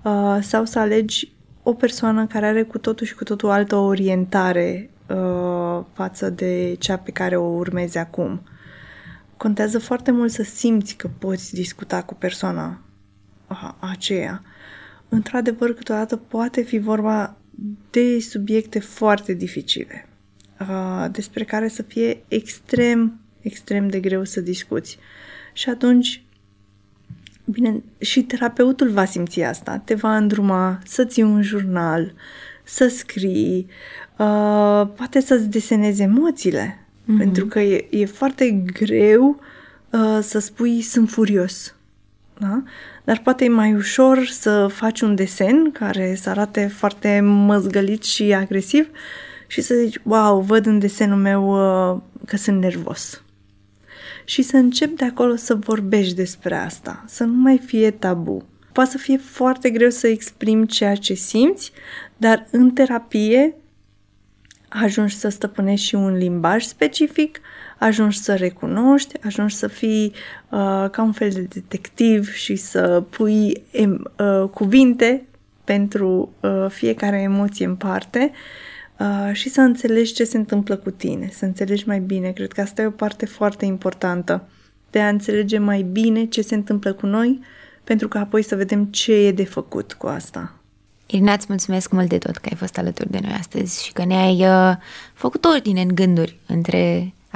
uh, 0.04 0.38
sau 0.42 0.66
să 0.66 0.80
alegi 0.80 1.32
o 1.64 1.74
persoană 1.74 2.26
care 2.26 2.46
are 2.46 2.64
cu 2.64 2.78
totul 2.78 3.06
și 3.06 3.16
cu 3.16 3.24
totul 3.24 3.50
altă 3.50 3.76
orientare 3.76 4.90
uh, 5.10 5.84
față 5.94 6.30
de 6.30 6.76
cea 6.80 6.98
pe 6.98 7.12
care 7.12 7.36
o 7.36 7.46
urmezi 7.46 7.98
acum. 7.98 8.42
Contează 9.38 9.80
foarte 9.80 10.12
mult 10.12 10.32
să 10.32 10.44
simți 10.44 10.96
că 10.96 11.10
poți 11.18 11.54
discuta 11.54 12.02
cu 12.02 12.14
persoana 12.14 12.82
aceea. 13.80 14.42
Într-adevăr, 15.10 15.74
câteodată 15.74 16.16
poate 16.16 16.62
fi 16.62 16.78
vorba 16.78 17.37
de 17.90 18.20
subiecte 18.20 18.80
foarte 18.80 19.34
dificile, 19.34 20.08
uh, 20.60 21.06
despre 21.12 21.44
care 21.44 21.68
să 21.68 21.82
fie 21.82 22.24
extrem, 22.28 23.20
extrem 23.42 23.88
de 23.88 24.00
greu 24.00 24.24
să 24.24 24.42
discuți. 24.42 24.98
Și 25.54 25.70
atunci, 25.70 26.24
bine, 27.46 27.84
și 27.98 28.24
terapeutul 28.24 28.90
va 28.90 29.06
simți 29.06 29.42
asta, 29.42 29.78
te 29.78 29.94
va 29.94 30.18
îndruma 30.18 30.80
să 30.86 31.06
ții 31.06 31.24
un 31.24 31.42
jurnal, 31.42 32.14
să 32.64 32.88
scrii, 32.88 33.66
uh, 34.12 34.88
poate 34.96 35.20
să-ți 35.20 35.50
desenezi 35.50 36.02
emoțiile, 36.02 36.80
mm-hmm. 36.80 37.18
pentru 37.18 37.46
că 37.46 37.60
e, 37.60 37.88
e 37.90 38.06
foarte 38.06 38.52
greu 38.52 39.40
uh, 39.90 40.20
să 40.22 40.40
spui 40.40 40.82
sunt 40.82 41.10
furios. 41.10 41.76
Da? 42.40 42.64
Dar 43.08 43.20
poate 43.20 43.46
e 43.46 43.50
mai 43.50 43.74
ușor 43.74 44.26
să 44.26 44.68
faci 44.68 45.02
un 45.02 45.16
desen 45.16 45.72
care 45.72 46.16
să 46.16 46.30
arate 46.30 46.68
foarte 46.68 47.20
măzgălit 47.20 48.04
și 48.04 48.34
agresiv 48.34 48.90
și 49.48 49.62
să 49.62 49.74
zici, 49.74 50.00
wow, 50.04 50.42
văd 50.42 50.66
în 50.66 50.80
desenul 50.80 51.18
meu 51.18 51.50
uh, 51.94 52.02
că 52.26 52.38
sunt 52.38 52.62
nervos. 52.62 53.24
Și 54.26 54.42
să 54.42 54.58
începi 54.58 54.96
de 54.96 55.06
acolo 55.06 55.36
să 55.36 55.56
vorbești 55.56 56.16
despre 56.16 56.56
asta, 56.56 57.04
să 57.08 57.24
nu 57.24 57.34
mai 57.34 57.58
fie 57.66 57.92
tabu. 57.92 58.46
Poate 58.72 58.90
să 58.90 58.98
fie 58.98 59.18
foarte 59.18 59.70
greu 59.70 59.90
să 59.90 60.08
exprimi 60.08 60.68
ceea 60.68 60.96
ce 60.96 61.14
simți, 61.14 61.72
dar 62.18 62.48
în 62.52 62.72
terapie 62.72 63.56
ajungi 64.70 65.16
să 65.16 65.30
stăpânești 65.30 65.86
și 65.86 65.96
un 65.96 66.18
limbaj 66.18 66.64
specific, 66.64 67.40
ajungi 67.78 68.20
să 68.20 68.36
recunoști, 68.36 69.16
ajungi 69.26 69.56
să 69.56 69.68
fii 69.68 70.14
uh, 70.50 70.90
ca 70.92 71.02
un 71.02 71.12
fel 71.12 71.30
de 71.30 71.42
detectiv 71.42 72.34
și 72.34 72.56
să 72.56 73.04
pui 73.10 73.64
em, 73.72 74.12
uh, 74.20 74.50
cuvinte 74.50 75.26
pentru 75.64 76.34
uh, 76.40 76.66
fiecare 76.70 77.22
emoție 77.22 77.66
în 77.66 77.76
parte 77.76 78.32
uh, 79.00 79.34
și 79.34 79.50
să 79.50 79.62
înțelegi 79.62 80.14
ce 80.14 80.24
se 80.24 80.38
întâmplă 80.38 80.76
cu 80.76 80.90
tine, 80.90 81.30
să 81.34 81.46
înțelegi 81.46 81.88
mai 81.88 82.00
bine. 82.00 82.32
Cred 82.32 82.52
că 82.52 82.62
asta 82.62 82.82
e 82.82 82.86
o 82.86 82.90
parte 82.90 83.26
foarte 83.26 83.66
importantă 83.66 84.48
de 84.90 85.00
a 85.00 85.08
înțelege 85.08 85.58
mai 85.58 85.82
bine 85.82 86.26
ce 86.26 86.42
se 86.42 86.56
întâmplă 86.56 86.94
cu 86.94 87.06
noi, 87.06 87.40
pentru 87.84 88.08
că 88.08 88.18
apoi 88.18 88.42
să 88.42 88.56
vedem 88.56 88.86
ce 88.86 89.14
e 89.14 89.32
de 89.32 89.46
făcut 89.46 89.94
cu 89.94 90.08
asta. 90.08 90.52
Irina, 91.06 91.34
îți 91.34 91.46
mulțumesc 91.50 91.92
mult 91.92 92.10
de 92.10 92.18
tot 92.18 92.38
că 92.38 92.48
ai 92.50 92.58
fost 92.58 92.78
alături 92.78 93.12
de 93.12 93.20
noi 93.22 93.36
astăzi 93.40 93.84
și 93.84 93.94
că 93.94 94.06
ne-ai 94.06 94.48
uh, 94.48 94.76
făcut 95.14 95.46
ordine 95.46 95.82
în 95.82 95.96
gânduri 95.96 96.40
între 96.48 97.14